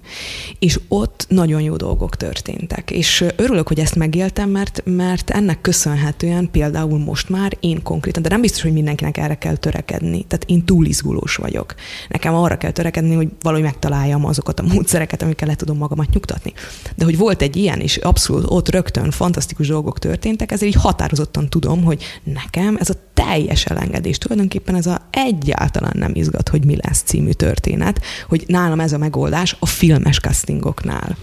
És 0.59 0.79
ott 0.87 1.25
nagyon 1.29 1.61
jó 1.61 1.75
dolgok 1.75 2.15
történtek. 2.15 2.91
És 2.91 3.25
örülök, 3.35 3.67
hogy 3.67 3.79
ezt 3.79 3.95
megéltem, 3.95 4.49
mert, 4.49 4.81
mert 4.85 5.29
ennek 5.29 5.61
köszönhetően 5.61 6.51
például 6.51 6.99
most 6.99 7.29
már 7.29 7.57
én 7.59 7.83
konkrétan, 7.83 8.21
de 8.21 8.29
nem 8.29 8.41
biztos, 8.41 8.61
hogy 8.61 8.73
mindenkinek 8.73 9.17
erre 9.17 9.35
kell 9.35 9.55
törekedni. 9.55 10.23
Tehát 10.27 10.45
én 10.47 10.65
túl 10.65 10.85
izgulós 10.85 11.35
vagyok. 11.35 11.75
Nekem 12.09 12.33
arra 12.35 12.57
kell 12.57 12.71
törekedni, 12.71 13.15
hogy 13.15 13.29
valahogy 13.41 13.65
megtaláljam 13.65 14.25
azokat 14.25 14.59
a 14.59 14.63
módszereket, 14.63 15.21
amikkel 15.21 15.47
le 15.47 15.55
tudom 15.55 15.77
magamat 15.77 16.13
nyugtatni. 16.13 16.53
De 16.95 17.05
hogy 17.05 17.17
volt 17.17 17.41
egy 17.41 17.55
ilyen, 17.55 17.79
és 17.79 17.97
abszolút 17.97 18.45
ott 18.47 18.69
rögtön 18.69 19.11
fantasztikus 19.11 19.67
dolgok 19.67 19.99
történtek, 19.99 20.51
ezért 20.51 20.75
így 20.75 20.81
határozottan 20.81 21.49
tudom, 21.49 21.83
hogy 21.83 22.03
nekem 22.23 22.58
nekem 22.59 22.77
ez 22.79 22.89
a 22.89 22.93
teljes 23.13 23.65
elengedés, 23.65 24.17
tulajdonképpen 24.17 24.75
ez 24.75 24.85
a 24.85 25.01
egyáltalán 25.09 25.93
nem 25.95 26.11
izgat, 26.13 26.49
hogy 26.49 26.65
mi 26.65 26.75
lesz 26.81 27.01
című 27.01 27.31
történet, 27.31 28.01
hogy 28.27 28.43
nálam 28.47 28.79
ez 28.79 28.93
a 28.93 28.97
megoldás 28.97 29.55
a 29.59 29.65
filmes 29.65 30.19
castingoknál. 30.19 31.17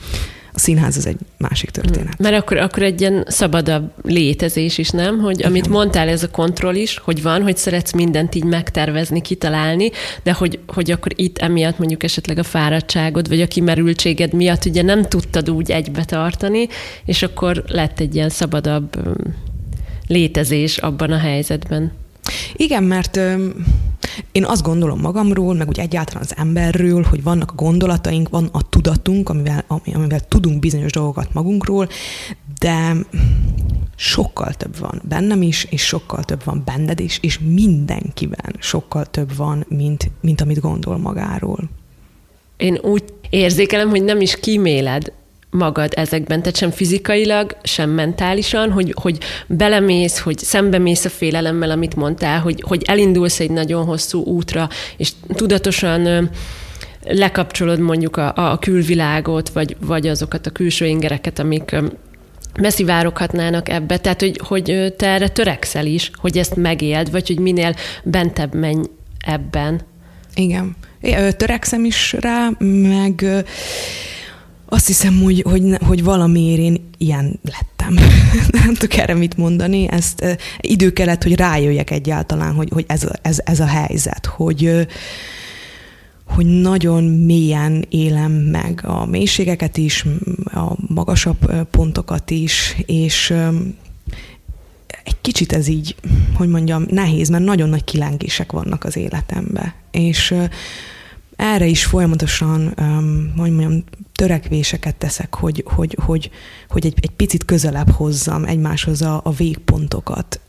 A 0.53 0.59
színház 0.59 0.97
az 0.97 1.07
egy 1.07 1.17
másik 1.39 1.71
történet. 1.71 2.15
Hmm. 2.15 2.31
Mert 2.31 2.43
akkor, 2.43 2.57
akkor 2.57 2.83
egy 2.83 3.01
ilyen 3.01 3.25
szabadabb 3.29 3.93
létezés 4.03 4.79
is, 4.79 4.91
nem? 4.91 5.19
Hogy 5.19 5.39
Igen. 5.39 5.51
amit 5.51 5.69
mondtál, 5.69 6.09
ez 6.09 6.23
a 6.23 6.31
kontroll 6.31 6.75
is, 6.75 6.99
hogy 6.99 7.23
van, 7.23 7.43
hogy 7.43 7.57
szeretsz 7.57 7.93
mindent 7.93 8.35
így 8.35 8.45
megtervezni, 8.45 9.21
kitalálni, 9.21 9.91
de 10.23 10.33
hogy, 10.33 10.59
hogy 10.67 10.91
akkor 10.91 11.13
itt 11.15 11.39
emiatt 11.39 11.79
mondjuk 11.79 12.03
esetleg 12.03 12.39
a 12.39 12.43
fáradtságod, 12.43 13.29
vagy 13.29 13.41
a 13.41 13.47
kimerültséged 13.47 14.33
miatt 14.33 14.65
ugye 14.65 14.83
nem 14.83 15.03
tudtad 15.03 15.51
úgy 15.51 15.71
egybe 15.71 16.05
tartani, 16.05 16.69
és 17.05 17.23
akkor 17.23 17.65
lett 17.67 18.01
egy 18.01 18.15
ilyen 18.15 18.29
szabadabb 18.29 18.97
létezés 20.07 20.79
abban 20.79 21.11
a 21.11 21.19
helyzetben. 21.19 21.93
Igen, 22.53 22.83
mert 22.83 23.17
ö, 23.17 23.49
én 24.33 24.45
azt 24.45 24.63
gondolom 24.63 25.01
magamról, 25.01 25.55
meg 25.55 25.69
úgy 25.69 25.79
egyáltalán 25.79 26.23
az 26.23 26.35
emberről, 26.37 27.03
hogy 27.03 27.23
vannak 27.23 27.51
a 27.51 27.55
gondolataink, 27.55 28.29
van 28.29 28.49
a 28.53 28.69
tudatunk, 28.69 29.29
amivel, 29.29 29.65
amivel 29.69 30.21
tudunk 30.21 30.59
bizonyos 30.59 30.93
dolgokat 30.93 31.33
magunkról, 31.33 31.89
de 32.59 32.97
sokkal 33.97 34.53
több 34.53 34.79
van 34.79 35.03
bennem 35.09 35.43
is, 35.43 35.65
és 35.65 35.87
sokkal 35.87 36.25
több 36.25 36.45
van 36.45 36.63
benned 36.65 37.01
is, 37.01 37.19
és 37.23 37.39
mindenkiben 37.39 38.57
sokkal 38.59 39.05
több 39.05 39.37
van, 39.37 39.65
mint, 39.69 40.11
mint 40.21 40.41
amit 40.41 40.61
gondol 40.61 40.97
magáról. 40.99 41.69
Én 42.57 42.79
úgy 42.83 43.05
érzékelem, 43.31 43.89
hogy 43.89 44.05
nem 44.05 44.21
is 44.21 44.41
kíméled 44.41 45.13
magad 45.51 45.93
ezekben, 45.97 46.39
tehát 46.41 46.57
sem 46.57 46.71
fizikailag, 46.71 47.57
sem 47.63 47.91
mentálisan, 47.91 48.71
hogy, 48.71 48.95
hogy 49.01 49.19
belemész, 49.47 50.19
hogy 50.19 50.39
szembemész 50.39 51.05
a 51.05 51.09
félelemmel, 51.09 51.71
amit 51.71 51.97
mondtál, 51.97 52.41
hogy, 52.41 52.63
hogy 52.67 52.83
elindulsz 52.87 53.41
egy 53.41 53.51
nagyon 53.51 53.85
hosszú 53.85 54.23
útra, 54.23 54.69
és 54.97 55.13
tudatosan 55.35 56.31
lekapcsolod 57.09 57.79
mondjuk 57.79 58.17
a, 58.17 58.33
a 58.35 58.59
külvilágot, 58.59 59.49
vagy, 59.49 59.77
vagy 59.81 60.07
azokat 60.07 60.47
a 60.47 60.51
külső 60.51 60.87
ingereket, 60.87 61.39
amik 61.39 61.77
beszivároghatnának 62.61 63.69
ebbe. 63.69 63.99
Tehát, 63.99 64.21
hogy, 64.21 64.41
hogy 64.45 64.95
te 64.97 65.07
erre 65.07 65.29
törekszel 65.29 65.87
is, 65.87 66.11
hogy 66.15 66.39
ezt 66.39 66.57
megéld, 66.57 67.11
vagy 67.11 67.27
hogy 67.27 67.39
minél 67.39 67.75
bentebb 68.05 68.55
menj 68.55 68.83
ebben. 69.19 69.81
Igen. 70.35 70.77
Törekszem 71.37 71.85
is 71.85 72.13
rá, 72.13 72.49
meg 72.89 73.25
azt 74.69 74.87
hiszem, 74.87 75.21
hogy, 75.23 75.43
hogy, 75.43 75.63
hogy 75.87 76.05
valamiért 76.05 76.61
én 76.61 76.89
ilyen 76.99 77.41
lettem. 77.43 77.95
Nem 78.65 78.75
tudok 78.75 78.97
erre 78.97 79.15
mit 79.15 79.37
mondani. 79.37 79.89
Ezt 79.91 80.39
idő 80.61 80.93
kellett, 80.93 81.23
hogy 81.23 81.37
rájöjjek 81.37 81.91
egyáltalán, 81.91 82.55
hogy, 82.55 82.69
hogy 82.73 82.85
ez, 82.89 83.09
ez, 83.23 83.41
ez 83.45 83.61
a 83.61 83.67
helyzet, 83.67 84.27
hogy, 84.27 84.87
hogy 86.25 86.47
nagyon 86.47 87.05
mélyen 87.05 87.85
élem 87.89 88.33
meg 88.33 88.81
a 88.85 89.07
mélységeket 89.07 89.77
is, 89.77 90.05
a 90.45 90.73
magasabb 90.95 91.67
pontokat 91.71 92.31
is, 92.31 92.77
és 92.87 93.35
egy 95.05 95.21
kicsit 95.21 95.53
ez 95.53 95.69
így, 95.69 95.95
hogy 96.35 96.49
mondjam, 96.49 96.87
nehéz, 96.91 97.29
mert 97.29 97.45
nagyon 97.45 97.69
nagy 97.69 97.85
kilengések 97.85 98.53
vannak 98.53 98.85
az 98.85 98.97
életemben. 98.97 99.73
És 99.91 100.35
erre 101.37 101.67
is 101.67 101.85
folyamatosan, 101.85 102.75
um, 102.81 103.33
hogy 103.37 103.51
mondjam, 103.51 103.85
törekvéseket 104.13 104.95
teszek, 104.97 105.35
hogy, 105.35 105.65
hogy, 105.67 105.97
hogy, 106.05 106.31
hogy 106.69 106.87
egy, 106.87 106.95
egy 107.01 107.11
picit 107.11 107.45
közelebb 107.45 107.91
hozzam 107.91 108.45
egymáshoz 108.45 109.03
a, 109.03 109.21
a 109.25 109.31
végpontokat. 109.31 110.41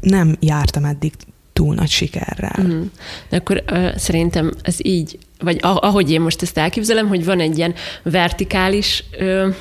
Nem 0.00 0.36
jártam 0.40 0.84
eddig 0.84 1.12
túl 1.52 1.74
nagy 1.74 1.90
sikerrel. 1.90 2.62
Mm. 2.62 2.82
De 3.28 3.36
akkor 3.36 3.62
uh, 3.70 3.96
szerintem 3.96 4.52
ez 4.62 4.76
így, 4.78 5.18
vagy 5.38 5.58
ahogy 5.60 6.10
én 6.10 6.20
most 6.20 6.42
ezt 6.42 6.58
elképzelem, 6.58 7.08
hogy 7.08 7.24
van 7.24 7.40
egy 7.40 7.58
ilyen 7.58 7.74
vertikális 8.02 9.04
uh, 9.20 9.54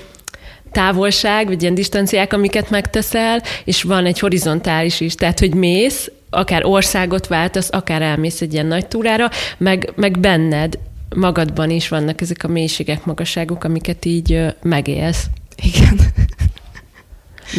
távolság, 0.71 1.47
vagy 1.47 1.61
ilyen 1.61 1.75
distanciák, 1.75 2.33
amiket 2.33 2.69
megteszel, 2.69 3.41
és 3.65 3.83
van 3.83 4.05
egy 4.05 4.19
horizontális 4.19 4.99
is, 4.99 5.15
tehát 5.15 5.39
hogy 5.39 5.53
mész, 5.53 6.11
akár 6.35 6.65
országot 6.65 7.27
váltasz, 7.27 7.69
akár 7.71 8.01
elmész 8.01 8.41
egy 8.41 8.53
ilyen 8.53 8.65
nagy 8.65 8.87
túrára, 8.87 9.29
meg, 9.57 9.93
meg 9.95 10.19
benned 10.19 10.77
magadban 11.15 11.69
is 11.69 11.87
vannak 11.87 12.21
ezek 12.21 12.43
a 12.43 12.47
mélységek, 12.47 13.05
magasságok, 13.05 13.63
amiket 13.63 14.05
így 14.05 14.45
megélsz. 14.61 15.25
Igen. 15.63 15.99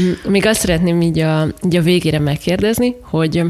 Mm, 0.01 0.31
még 0.31 0.47
azt 0.47 0.61
szeretném 0.61 1.01
így 1.01 1.19
a, 1.19 1.47
így 1.65 1.77
a 1.77 1.83
végére 1.83 2.19
megkérdezni, 2.19 2.97
hogy 3.03 3.43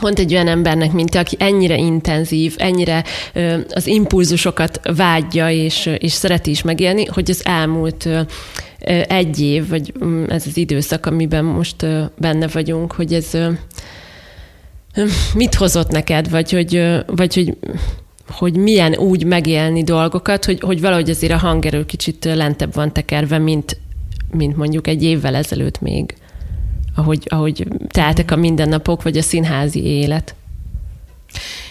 pont 0.00 0.18
egy 0.18 0.32
olyan 0.32 0.48
embernek, 0.48 0.92
mint 0.92 1.10
te, 1.10 1.18
aki 1.18 1.36
ennyire 1.38 1.76
intenzív, 1.76 2.54
ennyire 2.58 3.04
ö, 3.32 3.56
az 3.70 3.86
impulzusokat 3.86 4.80
vágyja 4.96 5.50
és, 5.50 5.90
és 5.98 6.12
szereti 6.12 6.50
is 6.50 6.62
megélni, 6.62 7.04
hogy 7.04 7.30
az 7.30 7.44
elmúlt 7.44 8.04
ö, 8.04 8.20
egy 9.08 9.40
év, 9.40 9.68
vagy 9.68 9.92
mm, 10.04 10.24
ez 10.28 10.46
az 10.46 10.56
időszak, 10.56 11.06
amiben 11.06 11.44
most 11.44 11.82
ö, 11.82 12.02
benne 12.18 12.46
vagyunk, 12.46 12.92
hogy 12.92 13.12
ez 13.12 13.30
mit 15.34 15.54
hozott 15.54 15.90
neked, 15.90 16.30
vagy 16.30 16.52
hogy, 16.52 16.82
vagy 17.06 17.34
hogy 17.34 17.56
hogy 18.28 18.56
milyen 18.56 18.96
úgy 18.96 19.24
megélni 19.24 19.82
dolgokat, 19.82 20.44
hogy, 20.44 20.60
hogy 20.60 20.80
valahogy 20.80 21.10
azért 21.10 21.32
a 21.32 21.36
hangerő 21.36 21.84
kicsit 21.84 22.24
lentebb 22.24 22.74
van 22.74 22.92
tekerve, 22.92 23.38
mint, 23.38 23.80
mint 24.30 24.56
mondjuk 24.56 24.86
egy 24.86 25.02
évvel 25.02 25.34
ezelőtt 25.34 25.80
még, 25.80 26.14
ahogy, 26.94 27.26
ahogy 27.26 27.68
teltek 27.88 28.30
a 28.30 28.36
mindennapok, 28.36 29.02
vagy 29.02 29.16
a 29.16 29.22
színházi 29.22 29.84
élet. 29.84 30.34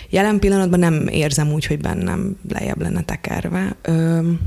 Jelen 0.09 0.39
pillanatban 0.39 0.79
nem 0.79 1.07
érzem 1.07 1.51
úgy, 1.51 1.65
hogy 1.65 1.79
bennem 1.79 2.38
lejjebb 2.49 2.81
lenne 2.81 3.01
tekerve. 3.01 3.75
Ö- 3.81 4.38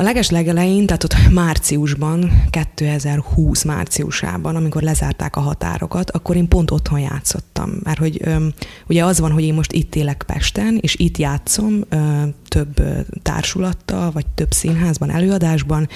a 0.00 0.02
leges 0.02 0.30
legelején, 0.30 0.86
tehát 0.86 1.04
ott 1.04 1.16
márciusban, 1.30 2.42
2020 2.50 3.62
márciusában, 3.62 4.56
amikor 4.56 4.82
lezárták 4.82 5.36
a 5.36 5.40
határokat, 5.40 6.10
akkor 6.10 6.36
én 6.36 6.48
pont 6.48 6.70
otthon 6.70 7.00
játszottam. 7.00 7.70
Mert 7.82 7.98
hogy 7.98 8.20
öm, 8.24 8.52
ugye 8.86 9.04
az 9.04 9.20
van, 9.20 9.30
hogy 9.32 9.44
én 9.44 9.54
most 9.54 9.72
itt 9.72 9.94
élek 9.94 10.22
Pesten, 10.26 10.78
és 10.80 10.94
itt 10.94 11.16
játszom, 11.16 11.80
ö, 11.88 12.22
több 12.48 12.82
társulattal, 13.22 14.10
vagy 14.10 14.26
több 14.26 14.52
színházban, 14.52 15.10
előadásban, 15.10 15.88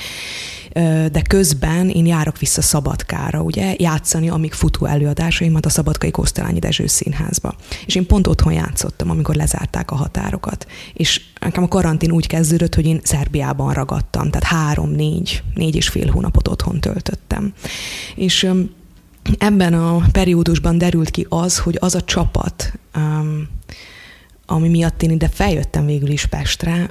de 1.12 1.22
közben 1.28 1.88
én 1.88 2.06
járok 2.06 2.38
vissza 2.38 2.62
Szabadkára, 2.62 3.40
ugye, 3.40 3.74
játszani, 3.78 4.28
amíg 4.28 4.52
futó 4.52 4.86
előadásaimat 4.86 5.66
a 5.66 5.70
Szabadkai 5.70 6.10
Kosztolányi 6.10 6.58
Dezső 6.58 6.86
Színházba. 6.86 7.54
És 7.86 7.94
én 7.94 8.06
pont 8.06 8.26
otthon 8.26 8.52
játszottam, 8.52 9.10
amikor 9.10 9.34
lezárták 9.34 9.90
a 9.90 9.94
határokat. 9.94 10.66
És 10.92 11.20
nekem 11.40 11.62
a 11.62 11.68
karantén 11.68 12.12
úgy 12.12 12.26
kezdődött, 12.26 12.74
hogy 12.74 12.86
én 12.86 13.00
Szerbiában 13.02 13.72
ragadtam, 13.72 14.30
tehát 14.30 14.58
három, 14.58 14.90
négy, 14.90 15.42
négy 15.54 15.76
és 15.76 15.88
fél 15.88 16.10
hónapot 16.10 16.48
otthon 16.48 16.80
töltöttem. 16.80 17.52
És 18.14 18.50
ebben 19.38 19.74
a 19.74 20.02
periódusban 20.12 20.78
derült 20.78 21.10
ki 21.10 21.26
az, 21.28 21.58
hogy 21.58 21.76
az 21.80 21.94
a 21.94 22.02
csapat, 22.02 22.78
um, 22.96 23.48
ami 24.52 24.68
miatt 24.68 25.02
én 25.02 25.10
ide 25.10 25.28
feljöttem 25.28 25.86
végül 25.86 26.10
is 26.10 26.26
Pestre, 26.26 26.90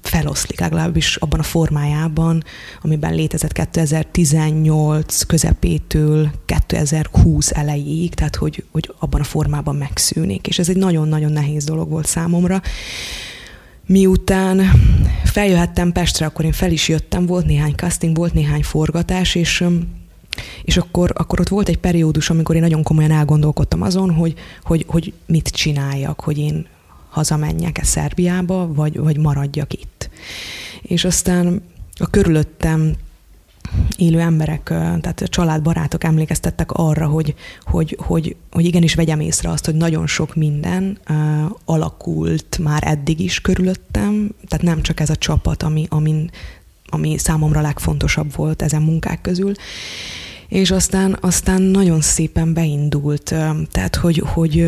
feloszlik 0.00 0.60
legalábbis 0.60 1.16
abban 1.16 1.38
a 1.38 1.42
formájában, 1.42 2.44
amiben 2.82 3.14
létezett 3.14 3.52
2018 3.52 5.22
közepétől 5.22 6.30
2020 6.44 7.50
elejéig, 7.50 8.14
tehát 8.14 8.36
hogy, 8.36 8.64
hogy 8.70 8.94
abban 8.98 9.20
a 9.20 9.24
formában 9.24 9.76
megszűnik. 9.76 10.46
És 10.46 10.58
ez 10.58 10.68
egy 10.68 10.76
nagyon-nagyon 10.76 11.32
nehéz 11.32 11.64
dolog 11.64 11.88
volt 11.88 12.06
számomra. 12.06 12.62
Miután 13.86 14.60
feljöhettem 15.24 15.92
Pestre, 15.92 16.26
akkor 16.26 16.44
én 16.44 16.52
fel 16.52 16.72
is 16.72 16.88
jöttem, 16.88 17.26
volt 17.26 17.46
néhány 17.46 17.74
casting, 17.74 18.16
volt 18.16 18.34
néhány 18.34 18.62
forgatás, 18.62 19.34
és 19.34 19.64
és 20.62 20.76
akkor, 20.76 21.12
akkor 21.14 21.40
ott 21.40 21.48
volt 21.48 21.68
egy 21.68 21.78
periódus, 21.78 22.30
amikor 22.30 22.54
én 22.54 22.60
nagyon 22.60 22.82
komolyan 22.82 23.10
elgondolkodtam 23.10 23.82
azon, 23.82 24.10
hogy, 24.10 24.34
hogy, 24.62 24.84
hogy 24.88 25.12
mit 25.26 25.48
csináljak, 25.48 26.20
hogy 26.20 26.38
én 26.38 26.66
hazamenjek-e 27.08 27.84
Szerbiába, 27.84 28.72
vagy, 28.72 28.98
vagy 28.98 29.18
maradjak 29.18 29.72
itt. 29.72 30.10
És 30.82 31.04
aztán 31.04 31.62
a 31.94 32.06
körülöttem 32.06 32.96
élő 33.96 34.20
emberek, 34.20 34.62
tehát 34.64 35.20
a 35.20 35.28
családbarátok 35.28 36.04
emlékeztettek 36.04 36.72
arra, 36.72 37.06
hogy, 37.06 37.34
hogy, 37.62 37.96
hogy, 38.00 38.36
hogy 38.50 38.64
igenis 38.64 38.94
vegyem 38.94 39.20
észre 39.20 39.50
azt, 39.50 39.64
hogy 39.64 39.74
nagyon 39.74 40.06
sok 40.06 40.34
minden 40.34 40.98
uh, 41.08 41.16
alakult 41.64 42.58
már 42.62 42.82
eddig 42.86 43.20
is 43.20 43.40
körülöttem, 43.40 44.34
tehát 44.48 44.64
nem 44.64 44.82
csak 44.82 45.00
ez 45.00 45.10
a 45.10 45.16
csapat, 45.16 45.62
ami, 45.62 45.86
ami, 45.88 46.24
ami 46.86 47.18
számomra 47.18 47.60
legfontosabb 47.60 48.34
volt 48.34 48.62
ezen 48.62 48.82
munkák 48.82 49.20
közül, 49.20 49.52
és 50.48 50.70
aztán, 50.70 51.18
aztán 51.20 51.62
nagyon 51.62 52.00
szépen 52.00 52.52
beindult, 52.54 53.34
tehát 53.70 53.96
hogy, 53.96 54.22
hogy 54.26 54.58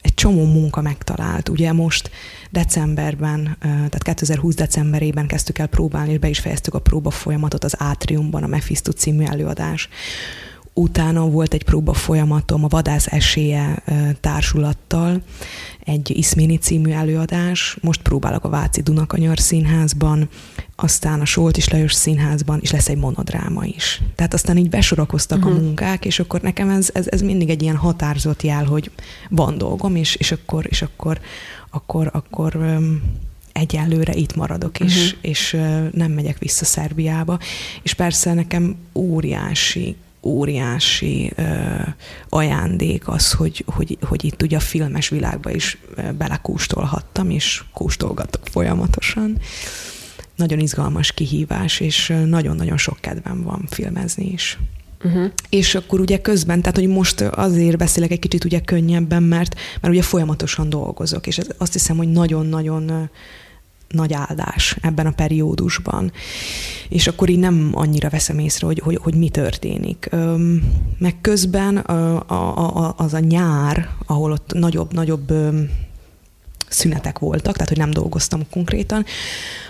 egy 0.00 0.14
csomó 0.14 0.44
munka 0.44 0.80
megtalált. 0.80 1.48
Ugye 1.48 1.72
most 1.72 2.10
decemberben, 2.50 3.56
tehát 3.60 4.02
2020 4.02 4.54
decemberében 4.54 5.26
kezdtük 5.26 5.58
el 5.58 5.66
próbálni, 5.66 6.12
és 6.12 6.18
be 6.18 6.28
is 6.28 6.38
fejeztük 6.38 6.74
a 6.74 6.78
próba 6.78 7.10
folyamatot 7.10 7.64
az 7.64 7.74
Átriumban, 7.78 8.42
a 8.42 8.46
Mephisto 8.46 8.92
című 8.92 9.24
előadás. 9.24 9.88
Utána 10.74 11.26
volt 11.26 11.54
egy 11.54 11.64
próba 11.64 11.92
folyamatom 11.92 12.64
a 12.64 12.68
Vadász 12.68 13.06
esélye 13.06 13.82
társulattal, 14.20 15.22
egy 15.84 16.16
Iszméni 16.16 16.56
című 16.56 16.90
előadás, 16.90 17.76
most 17.80 18.02
próbálok 18.02 18.44
a 18.44 18.48
Váci 18.48 18.82
Dunakanyar 18.82 19.38
színházban, 19.38 20.28
aztán 20.76 21.20
a 21.20 21.24
Soltis 21.24 21.68
Lajos 21.68 21.92
színházban, 21.92 22.58
és 22.62 22.70
lesz 22.70 22.88
egy 22.88 22.96
monodráma 22.96 23.64
is. 23.64 24.02
Tehát 24.14 24.34
aztán 24.34 24.56
így 24.56 24.68
besorakoztak 24.68 25.38
uh-huh. 25.38 25.52
a 25.52 25.56
mhm. 25.56 25.64
munkák, 25.64 26.04
és 26.04 26.18
akkor 26.18 26.40
nekem 26.40 26.68
ez, 26.68 26.90
ez, 26.92 27.06
ez 27.08 27.20
mindig 27.20 27.50
egy 27.50 27.62
ilyen 27.62 27.76
határzott 27.76 28.42
jel, 28.42 28.64
hogy 28.64 28.90
van 29.30 29.58
dolgom, 29.58 29.96
és, 29.96 30.14
és 30.14 30.32
akkor, 30.32 30.66
és 30.68 30.82
akkor, 30.82 31.20
akkor, 31.70 32.10
akkor 32.12 32.56
um, 32.56 33.02
egyelőre 33.52 34.14
itt 34.14 34.36
maradok, 34.36 34.80
és, 34.80 34.94
uh-huh. 34.94 35.18
és 35.20 35.52
uh, 35.52 35.90
nem 35.92 36.12
megyek 36.12 36.38
vissza 36.38 36.64
Szerbiába. 36.64 37.38
És 37.82 37.94
persze 37.94 38.34
nekem 38.34 38.76
óriási 38.94 39.96
óriási 40.22 41.32
ö, 41.36 41.42
ajándék 42.28 43.08
az, 43.08 43.32
hogy, 43.32 43.64
hogy, 43.66 43.98
hogy 44.02 44.24
itt 44.24 44.42
ugye 44.42 44.56
a 44.56 44.60
filmes 44.60 45.08
világba 45.08 45.50
is 45.50 45.78
belekústolhattam, 46.18 47.30
és 47.30 47.62
kóstolgatok 47.72 48.46
folyamatosan. 48.46 49.38
Nagyon 50.36 50.58
izgalmas 50.58 51.12
kihívás, 51.12 51.80
és 51.80 52.12
nagyon-nagyon 52.26 52.76
sok 52.76 52.98
kedvem 53.00 53.42
van 53.42 53.64
filmezni 53.70 54.26
is. 54.32 54.58
Uh-huh. 55.04 55.30
És 55.48 55.74
akkor 55.74 56.00
ugye 56.00 56.20
közben, 56.20 56.60
tehát 56.60 56.76
hogy 56.76 56.88
most 56.88 57.20
azért 57.20 57.76
beszélek 57.76 58.10
egy 58.10 58.18
kicsit 58.18 58.44
ugye 58.44 58.60
könnyebben, 58.60 59.22
mert, 59.22 59.54
mert 59.80 59.94
ugye 59.94 60.02
folyamatosan 60.02 60.68
dolgozok, 60.68 61.26
és 61.26 61.38
ez, 61.38 61.46
azt 61.58 61.72
hiszem, 61.72 61.96
hogy 61.96 62.08
nagyon-nagyon 62.08 63.10
nagy 63.90 64.12
áldás 64.12 64.76
ebben 64.80 65.06
a 65.06 65.10
periódusban. 65.10 66.12
És 66.88 67.06
akkor 67.06 67.28
így 67.28 67.38
nem 67.38 67.70
annyira 67.72 68.08
veszem 68.08 68.38
észre, 68.38 68.66
hogy, 68.66 68.78
hogy, 68.78 68.98
hogy 69.02 69.14
mi 69.14 69.28
történik. 69.28 70.08
Meg 70.98 71.20
közben 71.20 71.76
az 72.96 73.14
a 73.14 73.18
nyár, 73.18 73.88
ahol 74.06 74.32
ott 74.32 74.52
nagyobb-nagyobb 74.52 75.32
szünetek 76.68 77.18
voltak, 77.18 77.52
tehát 77.52 77.68
hogy 77.68 77.78
nem 77.78 77.90
dolgoztam 77.90 78.40
konkrétan, 78.50 79.04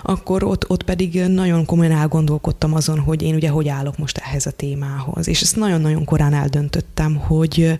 akkor 0.03 0.45
ott, 0.45 0.71
ott 0.71 0.83
pedig 0.83 1.23
nagyon 1.27 1.65
komolyan 1.65 1.93
elgondolkodtam 1.93 2.75
azon, 2.75 2.99
hogy 2.99 3.23
én 3.23 3.35
ugye 3.35 3.49
hogy 3.49 3.69
állok 3.69 3.99
most 3.99 4.19
ehhez 4.19 4.47
a 4.47 4.51
témához. 4.51 5.29
És 5.29 5.41
ezt 5.41 5.57
nagyon-nagyon 5.57 6.05
korán 6.05 6.35
eldöntöttem, 6.35 7.17
hogy, 7.17 7.79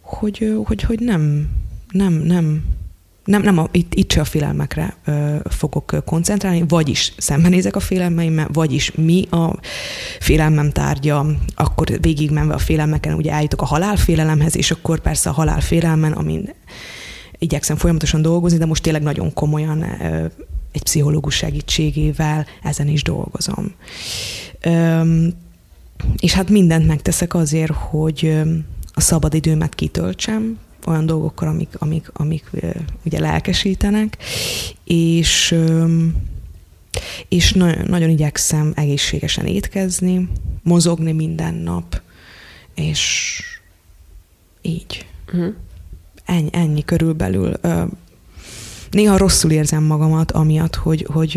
hogy, 0.00 0.54
hogy, 0.64 0.82
hogy 0.82 1.00
nem, 1.00 1.50
nem, 1.90 2.12
nem, 2.12 2.64
nem, 3.28 3.42
nem 3.42 3.58
a, 3.58 3.68
itt, 3.70 3.94
itt 3.94 4.12
se 4.12 4.20
a 4.20 4.24
félelmekre 4.24 4.96
ö, 5.04 5.36
fogok 5.44 6.02
koncentrálni, 6.04 6.64
vagyis 6.68 7.12
szembenézek 7.16 7.76
a 7.76 7.80
félelmeimmel, 7.80 8.48
vagyis 8.52 8.92
mi 8.94 9.26
a 9.30 9.58
félelmem 10.20 10.70
tárgya, 10.70 11.26
akkor 11.54 12.00
végigmenve 12.00 12.54
a 12.54 12.58
félelmeken 12.58 13.14
ugye 13.14 13.32
eljutok 13.32 13.62
a 13.62 13.64
halálfélelemhez, 13.64 14.56
és 14.56 14.70
akkor 14.70 15.00
persze 15.00 15.30
a 15.30 15.32
halálfélelmen, 15.32 16.12
amin 16.12 16.54
igyekszem 17.38 17.76
folyamatosan 17.76 18.22
dolgozni, 18.22 18.58
de 18.58 18.66
most 18.66 18.82
tényleg 18.82 19.02
nagyon 19.02 19.32
komolyan 19.32 19.82
ö, 19.82 20.24
egy 20.72 20.82
pszichológus 20.82 21.34
segítségével 21.34 22.46
ezen 22.62 22.88
is 22.88 23.02
dolgozom. 23.02 23.74
Ö, 24.60 25.00
és 26.18 26.32
hát 26.32 26.50
mindent 26.50 26.86
megteszek 26.86 27.34
azért, 27.34 27.72
hogy 27.72 28.42
a 28.92 29.00
szabadidőmet 29.00 29.74
kitöltsem, 29.74 30.58
olyan 30.88 31.06
dolgokkal, 31.06 31.48
amik, 31.48 31.68
amik, 31.78 32.10
amik 32.12 32.50
ugye 33.04 33.20
lelkesítenek, 33.20 34.16
és, 34.84 35.54
és 37.28 37.52
nagyon, 37.52 37.84
nagyon 37.86 38.10
igyekszem 38.10 38.72
egészségesen 38.74 39.46
étkezni, 39.46 40.28
mozogni 40.62 41.12
minden 41.12 41.54
nap, 41.54 42.00
és 42.74 43.42
így. 44.62 45.06
Uh-huh. 45.26 45.54
Ennyi, 46.24 46.48
ennyi 46.52 46.84
körülbelül. 46.84 47.52
Néha 48.90 49.16
rosszul 49.16 49.50
érzem 49.50 49.82
magamat, 49.82 50.32
amiatt, 50.32 50.74
hogy, 50.74 51.06
hogy 51.12 51.32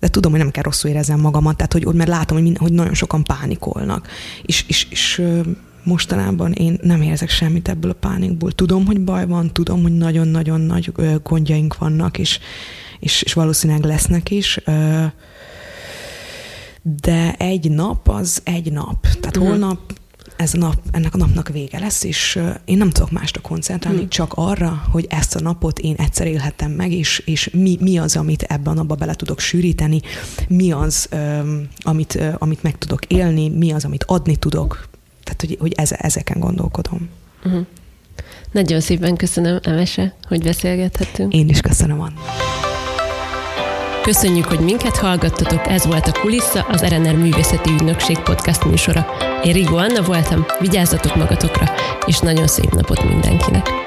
de 0.00 0.08
tudom, 0.08 0.30
hogy 0.30 0.40
nem 0.40 0.50
kell 0.50 0.62
rosszul 0.62 0.90
érezzem 0.90 1.20
magamat, 1.20 1.56
tehát 1.56 1.72
hogy, 1.72 1.94
mert 1.94 2.08
látom, 2.08 2.42
hogy, 2.42 2.56
hogy 2.58 2.72
nagyon 2.72 2.94
sokan 2.94 3.24
pánikolnak. 3.24 4.08
És, 4.42 4.64
és, 4.68 4.86
és 4.90 5.22
mostanában 5.86 6.52
én 6.52 6.78
nem 6.82 7.02
érzek 7.02 7.28
semmit 7.28 7.68
ebből 7.68 7.90
a 7.90 7.94
pánikból. 7.94 8.52
Tudom, 8.52 8.86
hogy 8.86 9.00
baj 9.00 9.26
van, 9.26 9.52
tudom, 9.52 9.82
hogy 9.82 9.96
nagyon-nagyon 9.96 10.60
nagy 10.60 10.92
gondjaink 11.22 11.78
vannak, 11.78 12.18
és, 12.18 12.38
és, 13.00 13.22
és 13.22 13.32
valószínűleg 13.32 13.84
lesznek 13.84 14.30
is. 14.30 14.60
De 16.82 17.34
egy 17.38 17.70
nap 17.70 18.08
az 18.08 18.40
egy 18.44 18.72
nap. 18.72 19.00
Tehát 19.00 19.36
uh-huh. 19.36 19.48
holnap 19.48 19.78
ez 20.36 20.54
a 20.54 20.58
nap, 20.58 20.74
ennek 20.90 21.14
a 21.14 21.16
napnak 21.16 21.48
vége 21.48 21.78
lesz, 21.78 22.04
és 22.04 22.40
én 22.64 22.76
nem 22.76 22.90
tudok 22.90 23.10
másra 23.10 23.40
koncentrálni, 23.40 23.98
hmm. 23.98 24.08
csak 24.08 24.32
arra, 24.34 24.82
hogy 24.90 25.06
ezt 25.08 25.34
a 25.34 25.40
napot 25.40 25.78
én 25.78 25.94
egyszer 25.94 26.26
élhetem 26.26 26.70
meg, 26.70 26.92
és, 26.92 27.22
és 27.24 27.50
mi, 27.52 27.76
mi 27.80 27.98
az, 27.98 28.16
amit 28.16 28.42
ebben 28.42 28.72
a 28.72 28.76
napba 28.76 28.94
bele 28.94 29.14
tudok 29.14 29.40
sűríteni, 29.40 30.00
mi 30.48 30.72
az, 30.72 31.08
amit, 31.80 32.22
amit 32.38 32.62
meg 32.62 32.78
tudok 32.78 33.04
élni, 33.04 33.48
mi 33.48 33.72
az, 33.72 33.84
amit 33.84 34.04
adni 34.04 34.36
tudok, 34.36 34.88
tehát, 35.26 35.40
hogy, 35.40 35.56
hogy 35.60 35.72
eze, 35.76 35.96
ezeken 35.96 36.40
gondolkodom. 36.40 37.08
Uh-huh. 37.44 37.66
Nagyon 38.52 38.80
szépen 38.80 39.16
köszönöm, 39.16 39.58
Emese, 39.62 40.14
hogy 40.28 40.42
beszélgethettünk. 40.42 41.32
Én 41.32 41.48
is 41.48 41.60
köszönöm, 41.60 42.00
Anna. 42.00 42.20
Köszönjük, 44.02 44.44
hogy 44.44 44.60
minket 44.60 44.96
hallgattatok, 44.96 45.66
ez 45.66 45.86
volt 45.86 46.06
a 46.06 46.20
Kulissza, 46.20 46.62
az 46.62 46.84
RNR 46.84 47.16
Művészeti 47.16 47.70
Ügynökség 47.70 48.18
podcast 48.18 48.64
műsora. 48.64 49.06
Én 49.44 49.52
Rigó 49.52 49.76
Anna 49.76 50.02
voltam, 50.02 50.46
vigyázzatok 50.60 51.16
magatokra, 51.16 51.74
és 52.06 52.18
nagyon 52.18 52.46
szép 52.46 52.70
napot 52.74 53.04
mindenkinek! 53.04 53.85